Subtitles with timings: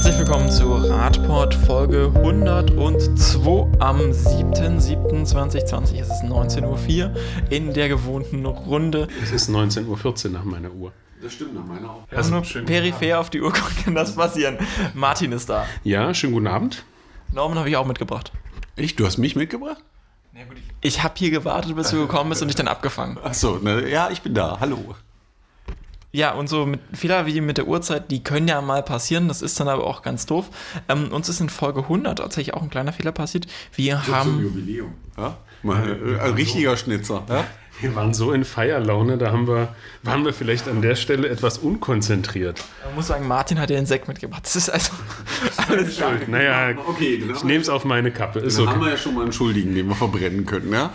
[0.00, 6.00] Herzlich willkommen zu Radport Folge 102 am 7.7.2020.
[6.00, 7.12] Es ist 19.04 Uhr
[7.50, 9.08] in der gewohnten Runde.
[9.22, 10.92] Es ist 19.14 Uhr nach meiner Uhr.
[11.22, 12.08] Das stimmt nach meiner auch.
[12.10, 14.56] Also nur peripher auf die Uhr gucken, kann das passieren.
[14.94, 15.66] Martin ist da.
[15.84, 16.82] Ja, schönen guten Abend.
[17.34, 18.32] Norman habe ich auch mitgebracht.
[18.76, 18.96] Ich?
[18.96, 19.84] Du hast mich mitgebracht?
[20.80, 23.18] Ich habe hier gewartet, bis du gekommen bist und dich dann abgefangen.
[23.22, 24.60] Achso, ne, ja, ich bin da.
[24.60, 24.94] Hallo.
[26.12, 29.42] Ja, und so mit Fehler wie mit der Uhrzeit, die können ja mal passieren, das
[29.42, 30.50] ist dann aber auch ganz doof.
[30.88, 33.46] Ähm, uns ist in Folge 100 tatsächlich auch ein kleiner Fehler passiert.
[33.74, 34.42] Wir haben.
[34.42, 34.94] Jubiläum.
[35.16, 35.36] Ja?
[35.62, 37.22] Mal, äh, ein richtiger Schnitzer.
[37.28, 37.46] Ja?
[37.80, 41.58] Wir waren so in Feierlaune, da haben wir, waren wir vielleicht an der Stelle etwas
[41.58, 42.62] unkonzentriert.
[42.84, 44.44] Man muss sagen, Martin hat ja den Sekt mitgebracht.
[44.44, 44.92] Das ist also
[45.68, 46.28] alles Schuld.
[46.28, 48.40] Naja, Okay, ich haben nehme es auf meine Kappe.
[48.40, 48.84] Ist dann haben okay.
[48.86, 50.92] wir ja schon mal einen Schuldigen, den wir verbrennen können, ja?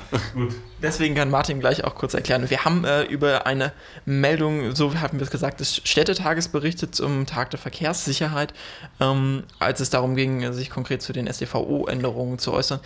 [0.82, 2.50] Deswegen kann Martin gleich auch kurz erklären.
[2.50, 3.72] Wir haben äh, über eine
[4.06, 8.54] Meldung, so haben wir es gesagt, des Städtetages berichtet zum Tag der Verkehrssicherheit,
[9.00, 12.80] ähm, als es darum ging, sich konkret zu den SDVO-Änderungen zu äußern.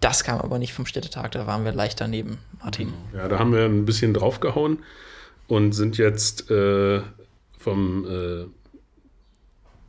[0.00, 2.92] Das kam aber nicht vom Städtetag, da waren wir leicht daneben, Martin.
[3.14, 4.78] Ja, da haben wir ein bisschen draufgehauen
[5.48, 7.00] und sind jetzt äh,
[7.58, 8.44] vom äh,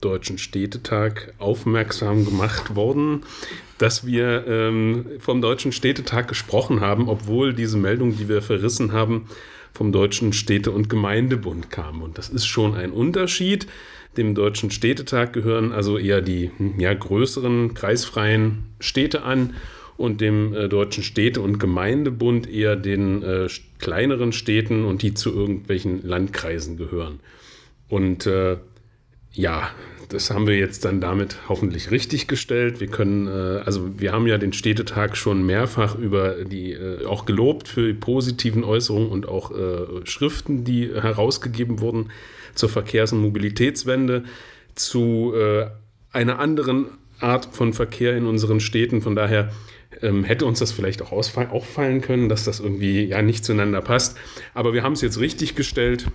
[0.01, 3.23] Deutschen Städtetag aufmerksam gemacht worden,
[3.77, 9.27] dass wir ähm, vom Deutschen Städtetag gesprochen haben, obwohl diese Meldung, die wir verrissen haben,
[9.73, 12.01] vom Deutschen Städte- und Gemeindebund kam.
[12.01, 13.67] Und das ist schon ein Unterschied.
[14.17, 19.55] Dem Deutschen Städtetag gehören also eher die hm, ja, größeren kreisfreien Städte an
[19.99, 23.47] und dem äh, Deutschen Städte- und Gemeindebund eher den äh,
[23.79, 27.19] kleineren Städten und die zu irgendwelchen Landkreisen gehören.
[27.89, 28.57] Und äh,
[29.33, 29.69] ja,
[30.07, 32.79] das haben wir jetzt dann damit hoffentlich richtig gestellt.
[32.79, 37.25] Wir können, äh, also wir haben ja den Städtetag schon mehrfach über die, äh, auch
[37.25, 42.09] gelobt für die positiven Äußerungen und auch äh, Schriften, die herausgegeben wurden
[42.55, 44.23] zur Verkehrs- und Mobilitätswende,
[44.75, 45.33] zu
[46.11, 46.85] einer anderen
[47.19, 49.01] Art von Verkehr in unseren Städten.
[49.01, 49.51] Von daher
[50.01, 54.17] ähm, hätte uns das vielleicht auch auffallen können, dass das irgendwie ja nicht zueinander passt.
[54.53, 56.07] Aber wir haben es jetzt richtig gestellt.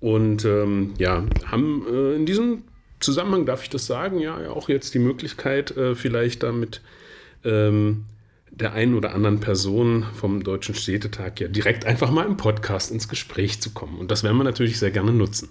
[0.00, 2.64] Und ähm, ja, haben äh, in diesem
[3.00, 6.82] Zusammenhang, darf ich das sagen, ja auch jetzt die Möglichkeit, äh, vielleicht damit
[7.44, 8.04] ähm,
[8.50, 13.08] der einen oder anderen Person vom Deutschen Städtetag ja direkt einfach mal im Podcast ins
[13.08, 13.98] Gespräch zu kommen.
[13.98, 15.48] Und das werden wir natürlich sehr gerne nutzen.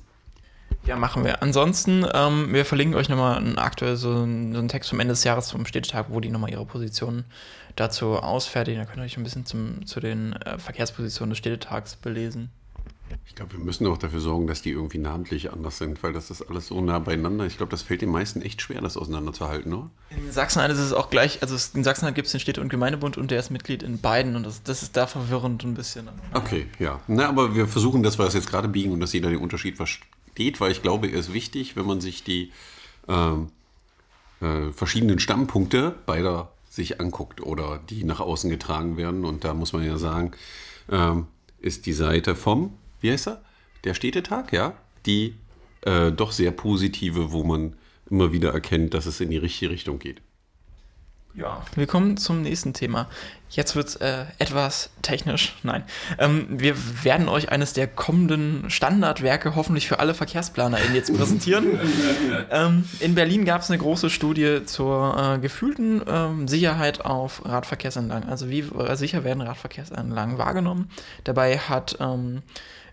[0.85, 1.41] Ja, machen wir.
[1.41, 5.13] Ansonsten, ähm, wir verlinken euch nochmal einen aktuell so einen, so einen Text vom Ende
[5.13, 7.25] des Jahres zum Städtetag, wo die nochmal ihre Positionen
[7.75, 8.79] dazu ausfertigen.
[8.79, 12.51] Da könnt ihr euch ein bisschen zum, zu den äh, Verkehrspositionen des Städtetags belesen.
[13.27, 16.31] Ich glaube, wir müssen auch dafür sorgen, dass die irgendwie namentlich anders sind, weil das
[16.31, 17.45] ist alles so nah beieinander.
[17.45, 19.89] Ich glaube, das fällt den meisten echt schwer, das auseinanderzuhalten, oder?
[20.09, 23.17] In Sachsen-Anhalt ist es auch gleich, also in Sachsen-Anhalt gibt es den Städte- und Gemeindebund
[23.17, 26.09] und der ist Mitglied in beiden und das, das ist da verwirrend ein bisschen.
[26.33, 26.99] Okay, ja.
[27.07, 29.77] Na, aber wir versuchen, dass wir das jetzt gerade biegen und dass jeder den Unterschied
[29.77, 30.07] versteht,
[30.59, 32.51] weil ich glaube, er ist wichtig, wenn man sich die
[33.07, 33.49] ähm,
[34.41, 39.25] äh, verschiedenen Stammpunkte beider sich anguckt oder die nach außen getragen werden.
[39.25, 40.31] Und da muss man ja sagen,
[40.89, 41.27] ähm,
[41.59, 43.43] ist die Seite vom, wie heißt er?
[43.83, 44.73] Der Städtetag, ja,
[45.05, 45.35] die
[45.81, 47.75] äh, doch sehr positive, wo man
[48.09, 50.21] immer wieder erkennt, dass es in die richtige Richtung geht.
[51.35, 51.63] Ja.
[51.75, 53.07] Wir kommen zum nächsten Thema.
[53.49, 55.55] Jetzt wird es äh, etwas technisch.
[55.63, 55.83] Nein.
[56.19, 61.79] Ähm, wir werden euch eines der kommenden Standardwerke hoffentlich für alle VerkehrsplanerInnen jetzt präsentieren.
[62.51, 68.29] ähm, in Berlin gab es eine große Studie zur äh, gefühlten ähm, Sicherheit auf Radverkehrsanlagen.
[68.29, 70.89] Also wie äh, sicher werden Radverkehrsanlagen wahrgenommen.
[71.23, 72.43] Dabei hat ähm,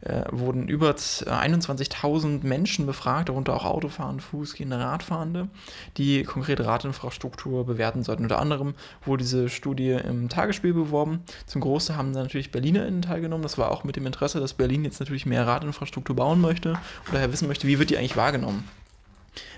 [0.02, 5.48] äh, wurden über z- 21.000 Menschen befragt, darunter auch Autofahrende, Fußgehende, Radfahrende,
[5.96, 8.22] die konkrete Radinfrastruktur bewerten sollten.
[8.22, 8.74] Unter anderem
[9.04, 11.20] wurde diese Studie im Tagesspiel beworben.
[11.46, 13.42] Zum Großteil haben da natürlich BerlinerInnen teilgenommen.
[13.42, 17.12] Das war auch mit dem Interesse, dass Berlin jetzt natürlich mehr Radinfrastruktur bauen möchte und
[17.14, 18.64] daher wissen möchte, wie wird die eigentlich wahrgenommen.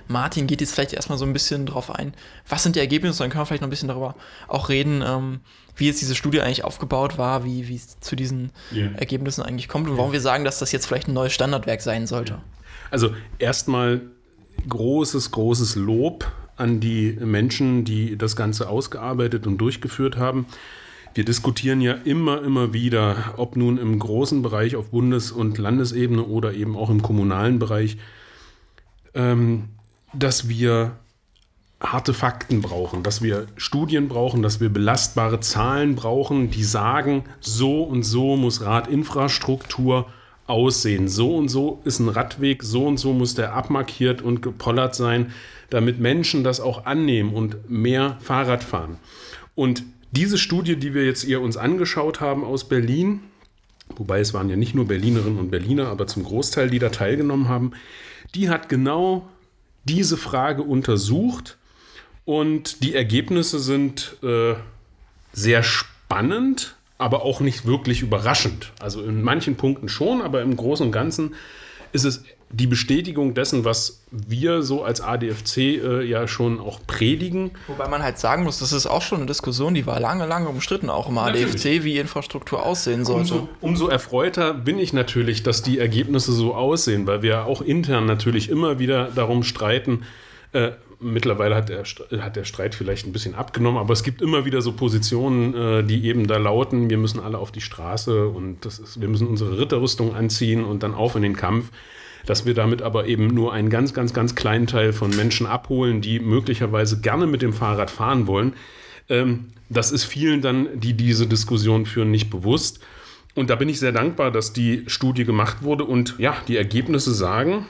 [0.09, 2.15] Martin geht jetzt vielleicht erstmal so ein bisschen drauf ein,
[2.49, 4.15] was sind die Ergebnisse, dann können wir vielleicht noch ein bisschen darüber
[4.49, 5.41] auch reden, ähm,
[5.77, 8.87] wie jetzt diese Studie eigentlich aufgebaut war, wie wie es zu diesen Ja.
[8.97, 12.07] Ergebnissen eigentlich kommt und warum wir sagen, dass das jetzt vielleicht ein neues Standardwerk sein
[12.07, 12.39] sollte.
[12.91, 14.03] Also erstmal
[14.69, 20.47] großes, großes Lob an die Menschen, die das Ganze ausgearbeitet und durchgeführt haben.
[21.15, 26.23] Wir diskutieren ja immer, immer wieder, ob nun im großen Bereich auf Bundes- und Landesebene
[26.23, 27.99] oder eben auch im kommunalen Bereich,
[29.15, 29.69] ähm,
[30.13, 30.93] dass wir
[31.81, 37.83] harte Fakten brauchen, dass wir Studien brauchen, dass wir belastbare Zahlen brauchen, die sagen, so
[37.83, 40.07] und so muss Radinfrastruktur
[40.47, 41.09] aussehen.
[41.09, 45.33] So und so ist ein Radweg, so und so muss der abmarkiert und gepollert sein,
[45.71, 48.99] damit Menschen das auch annehmen und mehr Fahrrad fahren.
[49.55, 53.21] Und diese Studie, die wir jetzt ihr uns angeschaut haben aus Berlin,
[53.97, 57.49] wobei es waren ja nicht nur Berlinerinnen und Berliner, aber zum Großteil, die da teilgenommen
[57.49, 57.73] haben,
[58.35, 59.29] die hat genau
[59.85, 61.59] diese Frage untersucht
[62.25, 64.55] und die Ergebnisse sind äh,
[65.33, 68.73] sehr spannend, aber auch nicht wirklich überraschend.
[68.81, 71.35] Also in manchen Punkten schon, aber im Großen und Ganzen
[71.93, 72.25] ist es
[72.55, 77.53] die Bestätigung dessen, was wir so als ADFC äh, ja schon auch predigen.
[77.67, 80.49] Wobei man halt sagen muss, das ist auch schon eine Diskussion, die war lange, lange
[80.49, 81.85] umstritten, auch im ADFC, natürlich.
[81.85, 83.35] wie Infrastruktur aussehen sollte.
[83.35, 88.05] Umso, umso, erfreuter bin ich natürlich, dass die Ergebnisse so aussehen, weil wir auch intern
[88.05, 90.03] natürlich immer wieder darum streiten.
[90.53, 90.73] Äh,
[91.03, 91.85] mittlerweile hat der,
[92.23, 95.85] hat der Streit vielleicht ein bisschen abgenommen, aber es gibt immer wieder so Positionen, äh,
[95.85, 99.27] die eben da lauten, wir müssen alle auf die Straße und das ist, wir müssen
[99.27, 101.71] unsere Ritterrüstung anziehen und dann auf in den Kampf
[102.27, 106.01] dass wir damit aber eben nur einen ganz, ganz, ganz kleinen Teil von Menschen abholen,
[106.01, 108.55] die möglicherweise gerne mit dem Fahrrad fahren wollen.
[109.09, 112.81] Ähm, das ist vielen dann, die diese Diskussion führen, nicht bewusst.
[113.35, 117.13] Und da bin ich sehr dankbar, dass die Studie gemacht wurde und ja, die Ergebnisse
[117.15, 117.67] sagen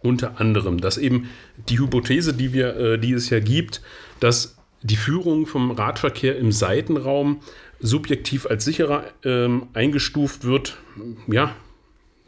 [0.00, 1.28] unter anderem, dass eben
[1.68, 3.82] die Hypothese, die, wir, äh, die es ja gibt,
[4.20, 7.40] dass die Führung vom Radverkehr im Seitenraum
[7.80, 10.78] subjektiv als sicherer ähm, eingestuft wird,
[11.26, 11.54] ja,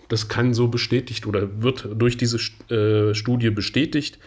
[0.08, 2.38] das kann so bestätigt oder wird durch diese
[2.74, 4.18] äh, Studie bestätigt.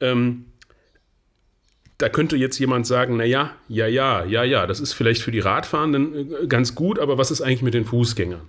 [0.00, 0.46] Ähm,
[1.98, 5.38] da könnte jetzt jemand sagen, naja, ja, ja, ja, ja, das ist vielleicht für die
[5.38, 8.48] Radfahrenden äh, ganz gut, aber was ist eigentlich mit den Fußgängern?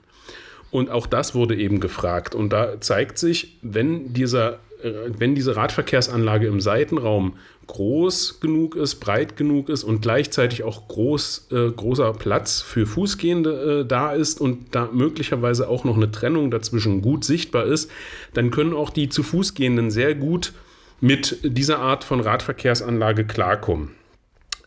[0.74, 2.34] Und auch das wurde eben gefragt.
[2.34, 7.34] Und da zeigt sich, wenn dieser äh, wenn diese Radverkehrsanlage im Seitenraum
[7.68, 13.82] groß genug ist, breit genug ist und gleichzeitig auch groß, äh, großer Platz für Fußgehende
[13.82, 17.92] äh, da ist und da möglicherweise auch noch eine Trennung dazwischen gut sichtbar ist,
[18.34, 20.54] dann können auch die zu Fußgehenden sehr gut
[21.02, 23.92] mit dieser Art von Radverkehrsanlage klarkommen.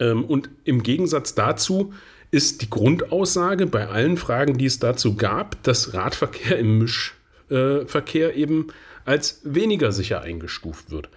[0.00, 1.92] Ähm, und im Gegensatz dazu
[2.30, 8.68] ist die Grundaussage bei allen Fragen, die es dazu gab, dass Radverkehr im Mischverkehr eben
[9.04, 11.08] als weniger sicher eingestuft wird.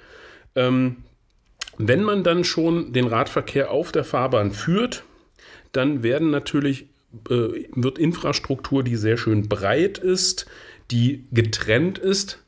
[0.55, 0.97] Ähm,
[1.77, 5.03] wenn man dann schon den Radverkehr auf der Fahrbahn führt,
[5.71, 6.87] dann werden natürlich
[7.29, 10.45] äh, wird Infrastruktur, die sehr schön breit ist,
[10.91, 12.39] die getrennt ist,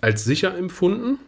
[0.00, 1.18] als sicher empfunden.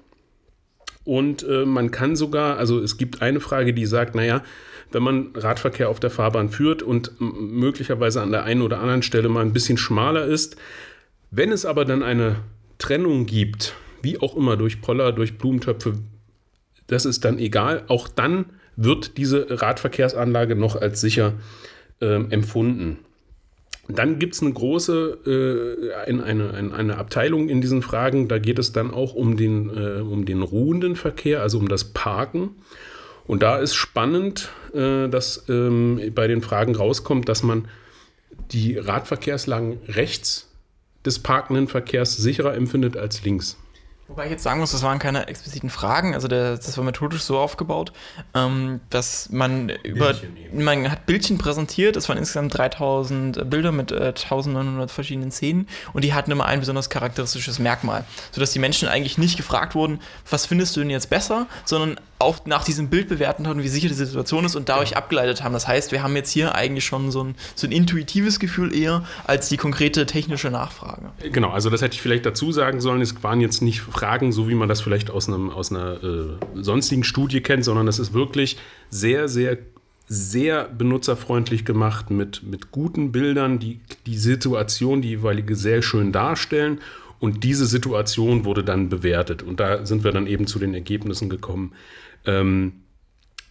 [1.04, 4.42] Und äh, man kann sogar, also es gibt eine Frage, die sagt, naja,
[4.92, 9.28] wenn man Radverkehr auf der Fahrbahn führt und möglicherweise an der einen oder anderen Stelle
[9.28, 10.56] mal ein bisschen schmaler ist,
[11.30, 12.36] wenn es aber dann eine
[12.78, 15.94] Trennung gibt, wie auch immer, durch Poller, durch Blumentöpfe,
[16.86, 17.84] das ist dann egal.
[17.86, 18.46] Auch dann
[18.76, 21.34] wird diese Radverkehrsanlage noch als sicher
[22.00, 22.98] äh, empfunden.
[23.92, 28.58] Dann gibt es eine große äh, eine, eine, eine, Abteilung in diesen Fragen, da geht
[28.58, 32.56] es dann auch um den, äh, um den ruhenden Verkehr, also um das Parken.
[33.26, 37.68] Und da ist spannend, äh, dass ähm, bei den Fragen rauskommt, dass man
[38.52, 40.48] die Radverkehrslagen rechts
[41.04, 43.56] des parkenden Verkehrs sicherer empfindet als links.
[44.10, 47.22] Wobei ich jetzt sagen muss, das waren keine expliziten Fragen, also der, das war methodisch
[47.22, 47.92] so aufgebaut,
[48.34, 50.16] ähm, dass man über,
[50.52, 55.68] man hat Bildchen präsentiert, es waren insgesamt 3000 Bilder mit äh, 1900 verschiedenen Szenen.
[55.92, 60.00] Und die hatten immer ein besonders charakteristisches Merkmal, sodass die Menschen eigentlich nicht gefragt wurden,
[60.28, 63.88] was findest du denn jetzt besser, sondern auch nach diesem Bild bewerten haben, wie sicher
[63.88, 64.96] die Situation ist und dadurch ja.
[64.98, 65.52] abgeleitet haben.
[65.52, 69.04] Das heißt, wir haben jetzt hier eigentlich schon so ein, so ein intuitives Gefühl eher
[69.24, 71.10] als die konkrete technische Nachfrage.
[71.32, 73.00] Genau, also das hätte ich vielleicht dazu sagen sollen.
[73.00, 76.36] Es waren jetzt nicht Fragen, so wie man das vielleicht aus, einem, aus einer äh,
[76.54, 78.56] sonstigen Studie kennt, sondern es ist wirklich
[78.90, 79.58] sehr, sehr
[80.12, 86.80] sehr benutzerfreundlich gemacht mit, mit guten Bildern, die die Situation, die jeweilige sehr schön darstellen.
[87.20, 89.44] Und diese Situation wurde dann bewertet.
[89.44, 91.72] Und da sind wir dann eben zu den Ergebnissen gekommen,
[92.26, 92.72] ähm,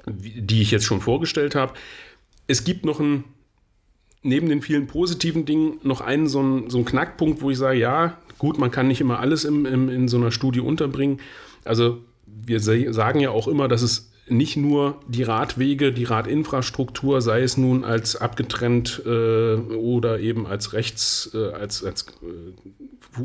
[0.05, 1.73] die ich jetzt schon vorgestellt habe.
[2.47, 3.25] Es gibt noch ein,
[4.23, 7.79] neben den vielen positiven Dingen, noch einen so einen, so einen Knackpunkt, wo ich sage,
[7.79, 11.19] ja, gut, man kann nicht immer alles im, im, in so einer Studie unterbringen.
[11.63, 17.41] Also wir sagen ja auch immer, dass es nicht nur die Radwege, die Radinfrastruktur, sei
[17.41, 22.05] es nun als abgetrennt äh, oder eben als rechts, äh, als, als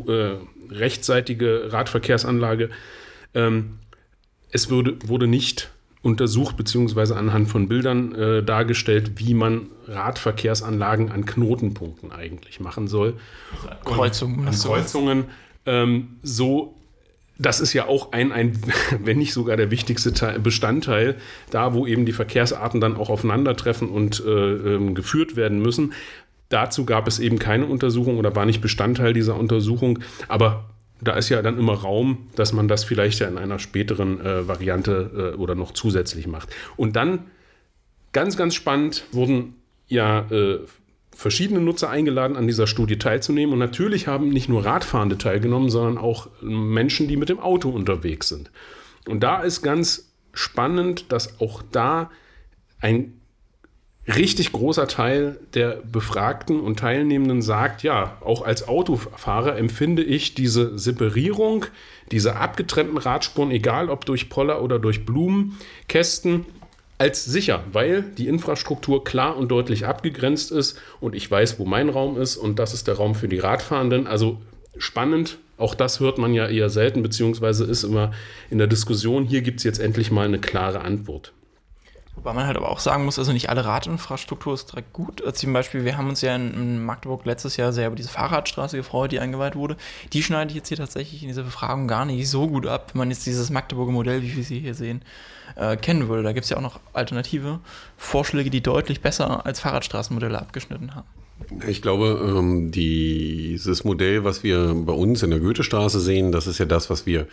[0.07, 0.39] äh, äh
[0.71, 2.71] rechtsseitige Radverkehrsanlage,
[3.35, 3.79] ähm,
[4.55, 5.71] es wurde, wurde nicht
[6.01, 13.15] untersucht beziehungsweise anhand von Bildern äh, dargestellt, wie man Radverkehrsanlagen an Knotenpunkten eigentlich machen soll.
[13.85, 14.47] Kreuzungen.
[14.47, 15.25] An Kreuzungen.
[15.67, 16.77] Ähm, so,
[17.37, 18.57] das ist ja auch ein, ein,
[19.03, 21.17] wenn nicht sogar der wichtigste Teil, Bestandteil,
[21.51, 25.95] da wo eben die Verkehrsarten dann auch aufeinandertreffen und äh, ähm, geführt werden müssen.
[26.49, 29.99] Dazu gab es eben keine Untersuchung oder war nicht Bestandteil dieser Untersuchung.
[30.29, 30.67] Aber
[31.09, 34.49] da ist ja dann immer Raum, dass man das vielleicht ja in einer späteren äh,
[34.49, 36.49] Variante äh, oder noch zusätzlich macht.
[36.77, 37.31] Und dann,
[38.13, 39.55] ganz, ganz spannend, wurden
[39.89, 40.61] ja äh,
[41.15, 43.53] verschiedene Nutzer eingeladen, an dieser Studie teilzunehmen.
[43.53, 48.29] Und natürlich haben nicht nur Radfahrende teilgenommen, sondern auch Menschen, die mit dem Auto unterwegs
[48.29, 48.51] sind.
[49.07, 52.11] Und da ist ganz spannend, dass auch da
[52.81, 53.21] ein
[54.07, 60.79] richtig großer Teil der Befragten und Teilnehmenden sagt, ja, auch als Autofahrer empfinde ich diese
[60.79, 61.67] Separierung,
[62.11, 66.45] diese abgetrennten Radspuren, egal ob durch Poller oder durch Blumenkästen,
[66.99, 71.89] als sicher, weil die Infrastruktur klar und deutlich abgegrenzt ist und ich weiß, wo mein
[71.89, 74.07] Raum ist und das ist der Raum für die Radfahrenden.
[74.07, 74.41] Also
[74.79, 78.13] spannend, auch das hört man ja eher selten, beziehungsweise ist immer
[78.51, 81.33] in der Diskussion, hier gibt es jetzt endlich mal eine klare Antwort.
[82.17, 85.21] Wobei man halt aber auch sagen muss, also nicht alle Radinfrastruktur ist direkt gut.
[85.23, 88.77] Also zum Beispiel, wir haben uns ja in, Magdeburg letztes Jahr sehr über diese Fahrradstraße
[88.77, 89.77] gefreut, die eingeweiht wurde.
[90.13, 93.01] Die schneide ich jetzt hier tatsächlich in dieser Befragung gar nicht so gut ab, wenn
[93.01, 95.03] man jetzt dieses Magdeburger Modell, wie wir sie hier sehen,
[95.57, 96.23] äh, kennen würde.
[96.23, 97.59] Da gibt es ja auch noch alternative
[97.97, 101.09] Vorschläge, die deutlich besser als Fahrradstraßenmodelle abgeschnitten haben.
[101.67, 106.59] Ich glaube, ähm, dieses Modell, was wir bei uns in der Goethestraße sehen, das ist
[106.59, 107.27] ja das, was wir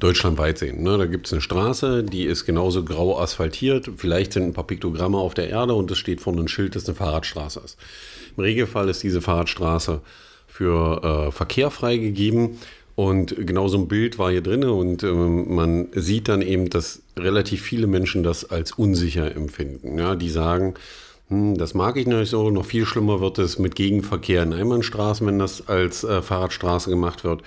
[0.00, 0.82] deutschlandweit sehen.
[0.82, 0.98] Ne?
[0.98, 3.90] Da gibt es eine Straße, die ist genauso grau asphaltiert.
[3.96, 6.86] Vielleicht sind ein paar Piktogramme auf der Erde und es steht vorne ein Schild, das
[6.86, 7.78] eine Fahrradstraße ist.
[8.36, 10.00] Im Regelfall ist diese Fahrradstraße
[10.46, 12.58] für äh, Verkehr freigegeben.
[12.96, 17.02] Und genau so ein Bild war hier drin und ähm, man sieht dann eben, dass
[17.18, 19.98] relativ viele Menschen das als unsicher empfinden.
[19.98, 20.74] Ja, die sagen,
[21.28, 25.26] hm, das mag ich nicht so, noch viel schlimmer wird es mit Gegenverkehr in Einbahnstraßen,
[25.26, 27.42] wenn das als äh, Fahrradstraße gemacht wird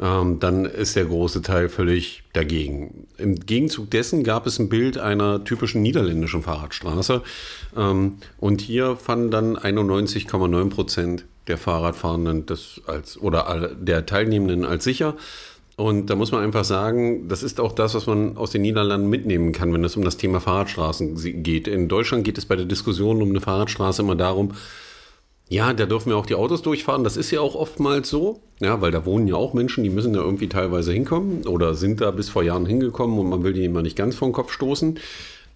[0.00, 3.06] ähm, dann ist der große Teil völlig dagegen.
[3.16, 7.22] Im Gegenzug dessen gab es ein Bild einer typischen niederländischen Fahrradstraße.
[7.76, 14.84] Ähm, und hier fanden dann 91,9 Prozent der Fahrradfahrenden das als oder der Teilnehmenden als
[14.84, 15.14] sicher.
[15.76, 19.08] Und da muss man einfach sagen, das ist auch das, was man aus den Niederlanden
[19.08, 21.66] mitnehmen kann, wenn es um das Thema Fahrradstraßen geht.
[21.66, 24.52] In Deutschland geht es bei der Diskussion um eine Fahrradstraße immer darum,
[25.48, 27.04] ja, da dürfen ja auch die Autos durchfahren.
[27.04, 28.40] Das ist ja auch oftmals so.
[28.60, 32.00] Ja, weil da wohnen ja auch Menschen, die müssen da irgendwie teilweise hinkommen oder sind
[32.00, 34.52] da bis vor Jahren hingekommen und man will die immer nicht ganz vor den Kopf
[34.52, 34.98] stoßen.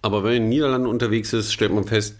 [0.01, 2.15] Aber wenn man in den Niederlanden unterwegs ist, stellt man fest,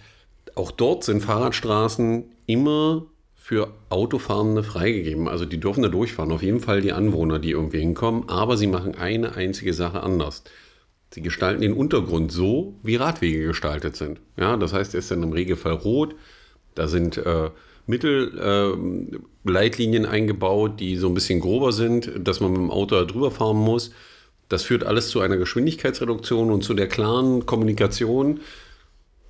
[0.56, 5.28] auch dort sind Fahrradstraßen immer für Autofahrende freigegeben.
[5.28, 6.32] Also die dürfen da durchfahren.
[6.32, 8.30] Auf jeden Fall die Anwohner, die irgendwie hinkommen.
[8.30, 10.44] Aber sie machen eine einzige Sache anders.
[11.12, 14.20] Sie gestalten den Untergrund so, wie Radwege gestaltet sind.
[14.38, 16.16] Ja, das heißt, er ist dann im Regelfall rot.
[16.80, 17.50] Da sind äh,
[17.88, 23.32] Mittelleitlinien äh, eingebaut, die so ein bisschen grober sind, dass man mit dem Auto drüber
[23.32, 23.92] fahren muss.
[24.48, 28.40] Das führt alles zu einer Geschwindigkeitsreduktion und zu der klaren Kommunikation.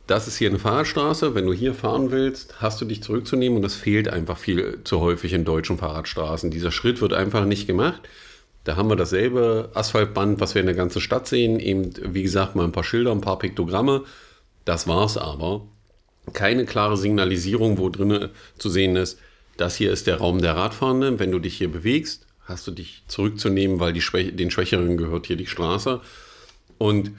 [0.06, 1.34] Das ist hier eine Fahrradstraße.
[1.34, 5.00] Wenn du hier fahren willst, hast du dich zurückzunehmen und das fehlt einfach viel zu
[5.00, 6.51] häufig in deutschen Fahrradstraßen.
[6.51, 8.08] Dieser Schritt wird einfach nicht gemacht.
[8.63, 11.60] Da haben wir dasselbe Asphaltband, was wir in der ganzen Stadt sehen.
[11.60, 14.03] Eben, wie gesagt, mal ein paar Schilder, ein paar Piktogramme.
[14.65, 15.65] Das war's aber
[16.34, 19.20] keine klare Signalisierung, wo drin zu sehen ist,
[19.58, 21.20] das hier ist der Raum der Radfahrenden.
[21.20, 25.28] Wenn du dich hier bewegst, hast du dich zurückzunehmen, weil die Schwäch den Schwächeren gehört
[25.28, 26.02] hier die Straße.
[26.78, 27.12] Und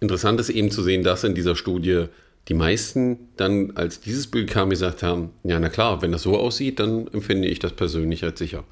[0.00, 2.06] interessant ist eben zu sehen, dass in dieser Studie
[2.48, 6.38] die meisten dann, als dieses Bild kam, gesagt haben, ja, na klar, wenn das so
[6.38, 8.64] aussieht, dann empfinde ich das persönlich als sicher.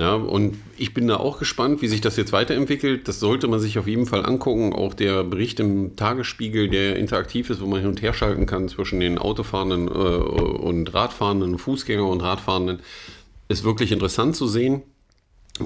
[0.00, 3.06] Ja, und ich bin da auch gespannt, wie sich das jetzt weiterentwickelt.
[3.06, 4.72] Das sollte man sich auf jeden Fall angucken.
[4.72, 8.70] Auch der Bericht im Tagesspiegel, der interaktiv ist, wo man hin und her schalten kann
[8.70, 12.78] zwischen den Autofahrenden äh, und Radfahrenden, Fußgänger und Radfahrenden,
[13.48, 14.80] ist wirklich interessant zu sehen.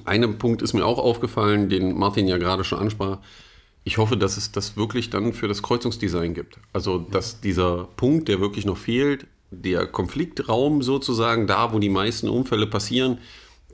[0.04, 3.18] Ein Punkt ist mir auch aufgefallen, den Martin ja gerade schon ansprach.
[3.84, 6.58] Ich hoffe, dass es das wirklich dann für das Kreuzungsdesign gibt.
[6.72, 12.28] Also, dass dieser Punkt, der wirklich noch fehlt, der Konfliktraum sozusagen, da wo die meisten
[12.28, 13.18] Unfälle passieren,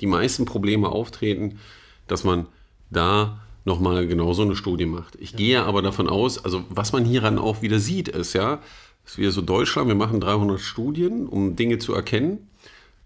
[0.00, 1.58] die meisten Probleme auftreten,
[2.06, 2.46] dass man
[2.90, 5.16] da nochmal genau so eine Studie macht.
[5.20, 8.60] Ich gehe aber davon aus, also was man hieran auch wieder sieht, ist ja,
[9.04, 12.48] dass wir so Deutschland, wir machen 300 Studien, um Dinge zu erkennen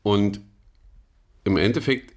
[0.02, 0.40] und
[1.44, 2.14] im Endeffekt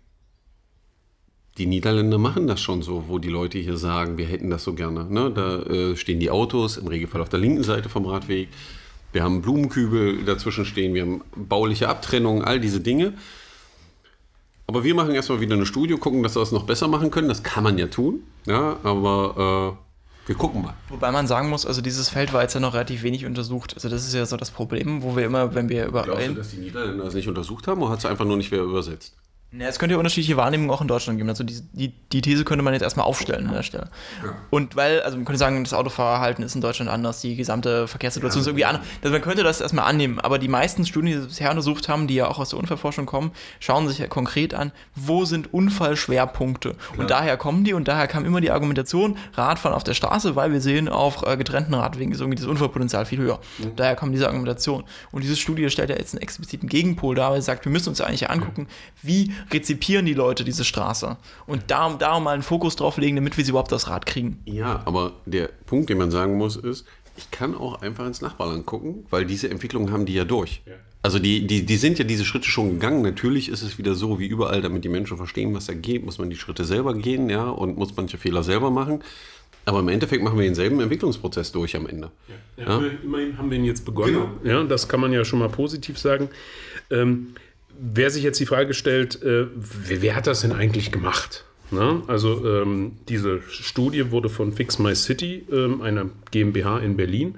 [1.58, 4.74] die Niederländer machen das schon so, wo die Leute hier sagen, wir hätten das so
[4.74, 5.06] gerne.
[5.06, 5.32] Ne?
[5.32, 8.50] Da äh, stehen die Autos, im Regelfall auf der linken Seite vom Radweg.
[9.12, 13.14] Wir haben Blumenkübel dazwischen stehen, wir haben bauliche Abtrennung, all diese Dinge.
[14.70, 17.30] Aber wir machen erstmal wieder eine Studie, gucken, dass wir das noch besser machen können.
[17.30, 18.24] Das kann man ja tun.
[18.46, 20.74] Ja, aber äh, wir gucken mal.
[20.90, 23.76] Wobei man sagen muss, also dieses Feld war jetzt ja noch relativ wenig untersucht.
[23.76, 26.04] Also das ist ja so das Problem, wo wir immer, wenn wir über.
[26.04, 28.52] Glaubst du, dass die Niederländer das nicht untersucht haben oder hat es einfach nur nicht
[28.52, 29.16] wer übersetzt?
[29.54, 31.30] Ja, es könnte ja unterschiedliche Wahrnehmungen auch in Deutschland geben.
[31.30, 33.90] Also die, die, die These könnte man jetzt erstmal aufstellen an der Stelle.
[34.22, 34.36] Ja.
[34.50, 38.40] Und weil, also man könnte sagen, das Autofahrverhalten ist in Deutschland anders, die gesamte Verkehrssituation
[38.40, 38.86] ja, ist irgendwie anders.
[39.02, 42.08] Also man könnte das erstmal annehmen, aber die meisten Studien, die wir bisher untersucht haben,
[42.08, 46.74] die ja auch aus der Unfallforschung kommen, schauen sich ja konkret an, wo sind Unfallschwerpunkte.
[46.74, 47.00] Klar.
[47.00, 50.52] Und daher kommen die und daher kam immer die Argumentation, Radfahren auf der Straße, weil
[50.52, 53.40] wir sehen, auf äh, getrennten Radwegen ist irgendwie das Unfallpotenzial viel höher.
[53.60, 53.78] Mhm.
[53.78, 54.84] Daher kommt diese Argumentation.
[55.14, 57.88] Und diese Studie stellt ja jetzt einen expliziten Gegenpol dar, weil sie sagt, wir müssen
[57.88, 58.68] uns ja eigentlich angucken,
[59.02, 61.18] wie rezipieren die Leute diese Straße?
[61.46, 64.42] Und da, da mal einen Fokus drauf legen, damit wir sie überhaupt das Rad kriegen.
[64.46, 66.86] Ja, aber der Punkt, den man sagen muss, ist,
[67.18, 70.62] ich kann auch einfach ins Nachbarland gucken, weil diese Entwicklungen haben die ja durch.
[70.66, 70.74] Ja.
[71.02, 73.02] Also die, die, die sind ja diese Schritte schon gegangen.
[73.02, 76.18] Natürlich ist es wieder so wie überall, damit die Menschen verstehen, was da geht, muss
[76.18, 79.02] man die Schritte selber gehen, ja, und muss manche Fehler selber machen.
[79.66, 82.12] Aber im Endeffekt machen wir denselben Entwicklungsprozess durch am Ende.
[82.58, 82.64] Ja.
[82.64, 82.92] Ja, ja.
[83.04, 84.28] Immerhin haben wir ihn jetzt begonnen.
[84.42, 84.62] Genau.
[84.62, 86.30] Ja, das kann man ja schon mal positiv sagen.
[86.90, 87.36] Ähm,
[87.80, 91.46] wer sich jetzt die Frage stellt, äh, wer, wer, hat das denn eigentlich gemacht?
[91.70, 97.36] Na, also ähm, diese Studie wurde von Fix My City, ähm, einer GmbH in Berlin,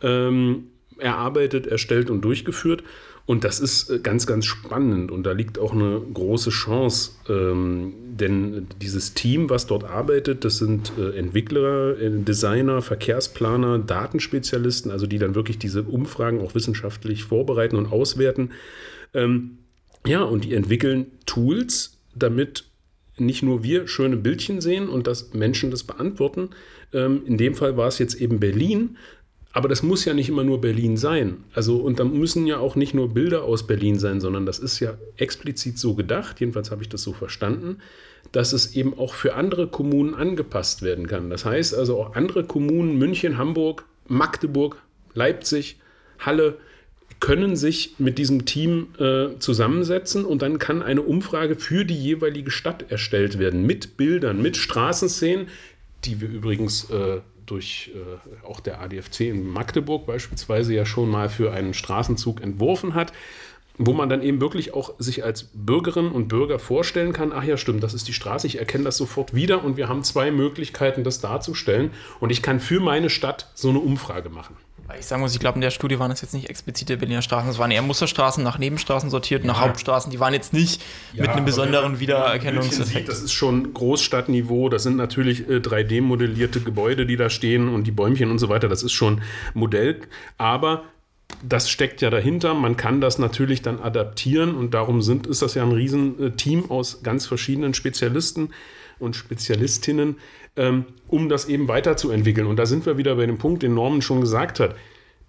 [0.00, 2.82] ähm, erarbeitet, erstellt und durchgeführt.
[3.26, 7.92] Und das ist äh, ganz, ganz spannend und da liegt auch eine große Chance, ähm,
[8.06, 15.06] denn dieses Team, was dort arbeitet, das sind äh, Entwickler, äh, Designer, Verkehrsplaner, Datenspezialisten, also
[15.06, 18.52] die dann wirklich diese Umfragen auch wissenschaftlich vorbereiten und auswerten.
[19.12, 19.58] Ähm,
[20.06, 22.64] ja, und die entwickeln Tools, damit
[23.18, 26.50] nicht nur wir schöne Bildchen sehen und dass Menschen das beantworten.
[26.92, 28.96] Ähm, in dem Fall war es jetzt eben Berlin,
[29.52, 31.44] aber das muss ja nicht immer nur Berlin sein.
[31.54, 34.80] Also, und da müssen ja auch nicht nur Bilder aus Berlin sein, sondern das ist
[34.80, 37.78] ja explizit so gedacht, jedenfalls habe ich das so verstanden,
[38.32, 41.30] dass es eben auch für andere Kommunen angepasst werden kann.
[41.30, 44.76] Das heißt also auch andere Kommunen, München, Hamburg, Magdeburg,
[45.14, 45.78] Leipzig,
[46.18, 46.58] Halle,
[47.20, 52.50] können sich mit diesem Team äh, zusammensetzen und dann kann eine Umfrage für die jeweilige
[52.50, 55.48] Stadt erstellt werden mit Bildern, mit Straßenszenen,
[56.04, 61.28] die wir übrigens äh, durch äh, auch der ADFC in Magdeburg beispielsweise ja schon mal
[61.28, 63.12] für einen Straßenzug entworfen hat,
[63.78, 67.56] wo man dann eben wirklich auch sich als Bürgerin und Bürger vorstellen kann, ach ja,
[67.56, 71.04] stimmt, das ist die Straße, ich erkenne das sofort wieder und wir haben zwei Möglichkeiten,
[71.04, 74.56] das darzustellen und ich kann für meine Stadt so eine Umfrage machen.
[74.98, 77.50] Ich sagen muss, ich glaube, in der Studie waren es jetzt nicht explizite Berliner Straßen,
[77.50, 79.48] es waren eher Musterstraßen nach Nebenstraßen sortiert, ja.
[79.48, 80.10] nach Hauptstraßen.
[80.10, 83.08] Die waren jetzt nicht ja, mit einem besonderen Wiedererkennungseffekt.
[83.08, 87.90] das ist schon Großstadtniveau, das sind natürlich äh, 3D-modellierte Gebäude, die da stehen und die
[87.90, 89.22] Bäumchen und so weiter, das ist schon
[89.54, 90.00] Modell.
[90.38, 90.84] Aber
[91.42, 92.54] das steckt ja dahinter.
[92.54, 97.02] Man kann das natürlich dann adaptieren und darum sind, ist das ja ein Riesenteam aus
[97.02, 98.50] ganz verschiedenen Spezialisten
[98.98, 100.16] und Spezialistinnen,
[100.56, 102.46] ähm, um das eben weiterzuentwickeln.
[102.46, 104.74] Und da sind wir wieder bei dem Punkt, den Norman schon gesagt hat.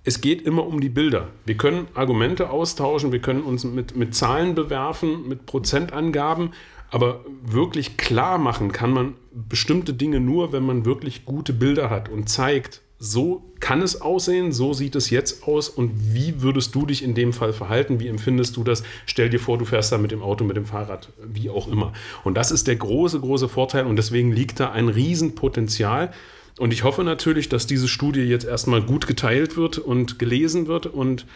[0.03, 1.27] Es geht immer um die Bilder.
[1.45, 6.51] Wir können Argumente austauschen, wir können uns mit, mit Zahlen bewerfen, mit Prozentangaben,
[6.89, 12.07] aber wirklich klar machen kann man bestimmte Dinge nur, wenn man wirklich gute Bilder hat
[12.07, 16.85] und zeigt, so kann es aussehen, so sieht es jetzt aus und wie würdest du
[16.85, 18.83] dich in dem Fall verhalten, wie empfindest du das?
[19.05, 21.93] Stell dir vor, du fährst da mit dem Auto, mit dem Fahrrad, wie auch immer.
[22.23, 26.11] Und das ist der große, große Vorteil und deswegen liegt da ein Riesenpotenzial.
[26.57, 30.87] Und ich hoffe natürlich, dass diese Studie jetzt erstmal gut geteilt wird und gelesen wird
[30.87, 31.27] und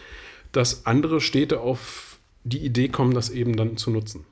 [0.51, 4.25] dass andere Städte auf die Idee kommen, das eben dann zu nutzen.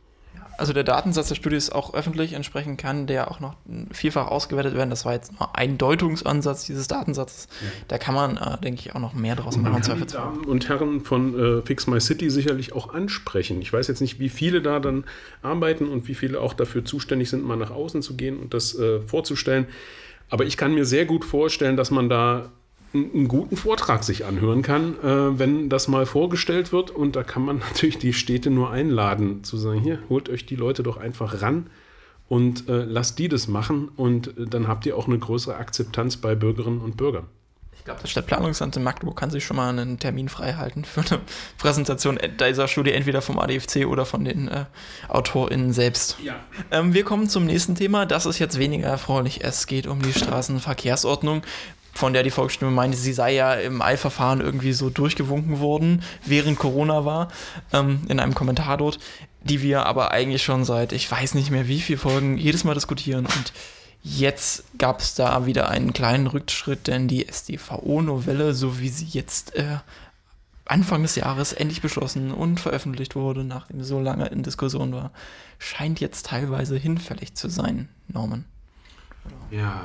[0.60, 3.56] Also der Datensatz der Studie ist auch öffentlich, entsprechend kann der auch noch
[3.92, 4.90] vielfach ausgewertet werden.
[4.90, 7.48] Das war jetzt nur ein Deutungsansatz dieses Datensatzes.
[7.62, 7.68] Ja.
[7.88, 9.72] Da kann man, äh, denke ich, auch noch mehr draus machen.
[9.74, 13.62] Man kann die Damen und Herren von äh, Fix My City sicherlich auch ansprechen.
[13.62, 15.06] Ich weiß jetzt nicht, wie viele da dann
[15.42, 18.78] arbeiten und wie viele auch dafür zuständig sind, mal nach außen zu gehen und das
[18.78, 19.68] äh, vorzustellen.
[20.30, 22.52] Aber ich kann mir sehr gut vorstellen, dass man da
[22.94, 26.92] einen guten Vortrag sich anhören kann, äh, wenn das mal vorgestellt wird.
[26.92, 30.56] Und da kann man natürlich die Städte nur einladen, zu sagen, hier, holt euch die
[30.56, 31.68] Leute doch einfach ran
[32.28, 33.90] und äh, lasst die das machen.
[33.96, 37.26] Und äh, dann habt ihr auch eine größere Akzeptanz bei Bürgerinnen und Bürgern.
[37.80, 41.00] Ich glaube, das Stadtplanungsamt in Magdeburg kann sich schon mal einen Termin frei halten für
[41.00, 41.22] eine
[41.58, 44.66] Präsentation dieser Studie, entweder vom ADFC oder von den äh,
[45.08, 46.18] AutorInnen selbst.
[46.22, 46.36] Ja.
[46.72, 48.06] Ähm, wir kommen zum nächsten Thema.
[48.06, 49.44] Das ist jetzt weniger erfreulich.
[49.44, 51.42] Es geht um die Straßenverkehrsordnung
[51.94, 56.58] von der die Volksstimme meinte, sie sei ja im Eilverfahren irgendwie so durchgewunken worden, während
[56.58, 57.30] Corona war,
[57.74, 59.00] ähm, in einem Kommentar dort,
[59.42, 62.74] die wir aber eigentlich schon seit, ich weiß nicht mehr wie viele Folgen, jedes Mal
[62.74, 63.54] diskutieren und
[64.02, 69.56] Jetzt gab es da wieder einen kleinen Rückschritt, denn die SDVO-Novelle, so wie sie jetzt
[69.56, 69.80] äh,
[70.66, 75.12] Anfang des Jahres endlich beschlossen und veröffentlicht wurde, nachdem so lange in Diskussion war,
[75.58, 78.46] scheint jetzt teilweise hinfällig zu sein, Norman.
[79.52, 79.84] Ja,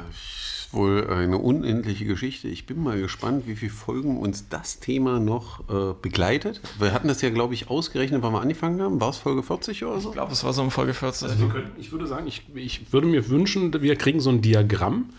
[0.74, 2.48] wohl eine unendliche Geschichte.
[2.48, 6.60] Ich bin mal gespannt, wie viele Folgen uns das Thema noch äh, begleitet.
[6.78, 9.00] Wir hatten das ja, glaube ich, ausgerechnet, wann wir angefangen haben.
[9.00, 10.08] War es Folge 40 oder so?
[10.10, 11.28] Ich glaube, es war so um Folge 40.
[11.28, 15.10] Also können, ich würde sagen, ich, ich würde mir wünschen, wir kriegen so ein Diagramm,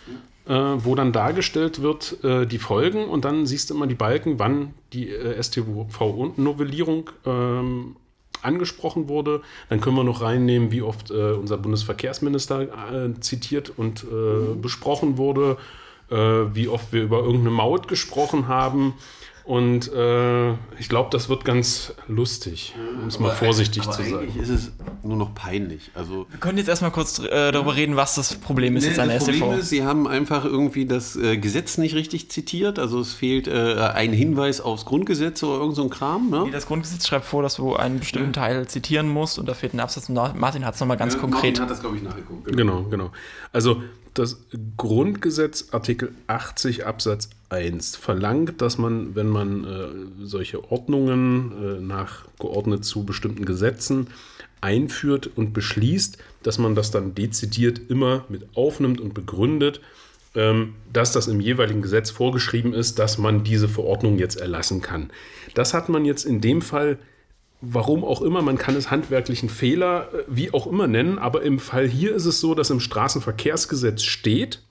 [0.48, 4.39] äh, wo dann dargestellt wird äh, die Folgen und dann siehst du immer die Balken,
[4.39, 7.96] wann die äh, STV-Novellierung ähm,
[8.43, 9.41] angesprochen wurde.
[9.69, 14.62] Dann können wir noch reinnehmen, wie oft äh, unser Bundesverkehrsminister äh, zitiert und äh, mhm.
[14.62, 15.58] besprochen wurde,
[16.10, 18.93] äh, wie oft wir über irgendeine Maut gesprochen haben.
[19.46, 24.34] Und äh, ich glaube, das wird ganz lustig, um es mal vorsichtig aber zu eigentlich
[24.34, 24.40] sagen.
[24.42, 24.72] ist es
[25.04, 25.92] nur noch peinlich.
[25.94, 29.00] Also Wir können jetzt erstmal kurz äh, darüber reden, was das Problem ist Nee, jetzt
[29.00, 32.80] an der das Problem ist, sie haben einfach irgendwie das äh, Gesetz nicht richtig zitiert.
[32.80, 36.32] Also es fehlt äh, ein Hinweis aufs Grundgesetz oder irgend so ein Kram.
[36.32, 36.46] Ne?
[36.46, 39.76] Nee, Das Grundgesetz schreibt vor, dass du einen bestimmten Teil zitieren musst und da fehlt
[39.76, 40.10] ein Absatz.
[40.10, 41.60] Und Martin hat es nochmal ganz konkret.
[41.60, 42.48] hat das, glaube ich, nachgeguckt.
[42.58, 43.12] Genau, genau.
[43.52, 43.84] Also
[44.17, 44.45] das
[44.78, 52.84] Grundgesetz Artikel 80 Absatz 1 verlangt, dass man, wenn man äh, solche Ordnungen äh, nachgeordnet
[52.84, 54.08] zu bestimmten Gesetzen
[54.62, 59.82] einführt und beschließt, dass man das dann dezidiert immer mit aufnimmt und begründet,
[60.34, 65.12] ähm, dass das im jeweiligen Gesetz vorgeschrieben ist, dass man diese Verordnung jetzt erlassen kann.
[65.54, 66.97] Das hat man jetzt in dem Fall
[67.67, 71.60] warum auch immer, man kann es handwerklichen Fehler, äh, wie auch immer nennen, aber im
[71.60, 74.62] Fall hier ist es so, dass im Straßenverkehrsgesetz steht,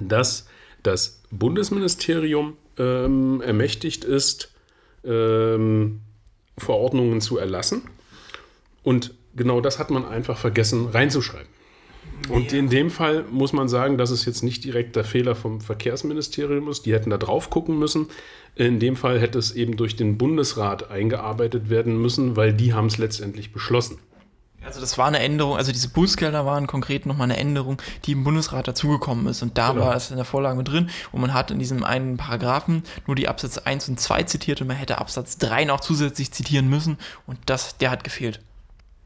[0.00, 0.46] dass
[0.82, 4.52] das Bundesministerium ähm, ermächtigt ist,
[5.04, 6.00] ähm,
[6.56, 7.82] Verordnungen zu erlassen.
[8.82, 11.48] Und genau das hat man einfach vergessen reinzuschreiben.
[12.28, 15.60] Und in dem Fall muss man sagen, dass es jetzt nicht direkt der Fehler vom
[15.60, 16.84] Verkehrsministerium ist.
[16.84, 18.08] Die hätten da drauf gucken müssen.
[18.58, 22.86] In dem Fall hätte es eben durch den Bundesrat eingearbeitet werden müssen, weil die haben
[22.86, 23.98] es letztendlich beschlossen.
[24.64, 28.24] Also das war eine Änderung, also diese Bußgelder waren konkret nochmal eine Änderung, die im
[28.24, 29.42] Bundesrat dazugekommen ist.
[29.42, 29.86] Und da Genau.
[29.86, 33.14] war es in der Vorlage mit drin und man hat in diesem einen Paragraphen nur
[33.14, 36.98] die Absätze 1 und 2 zitiert und man hätte Absatz 3 noch zusätzlich zitieren müssen
[37.26, 38.40] und das, der hat gefehlt.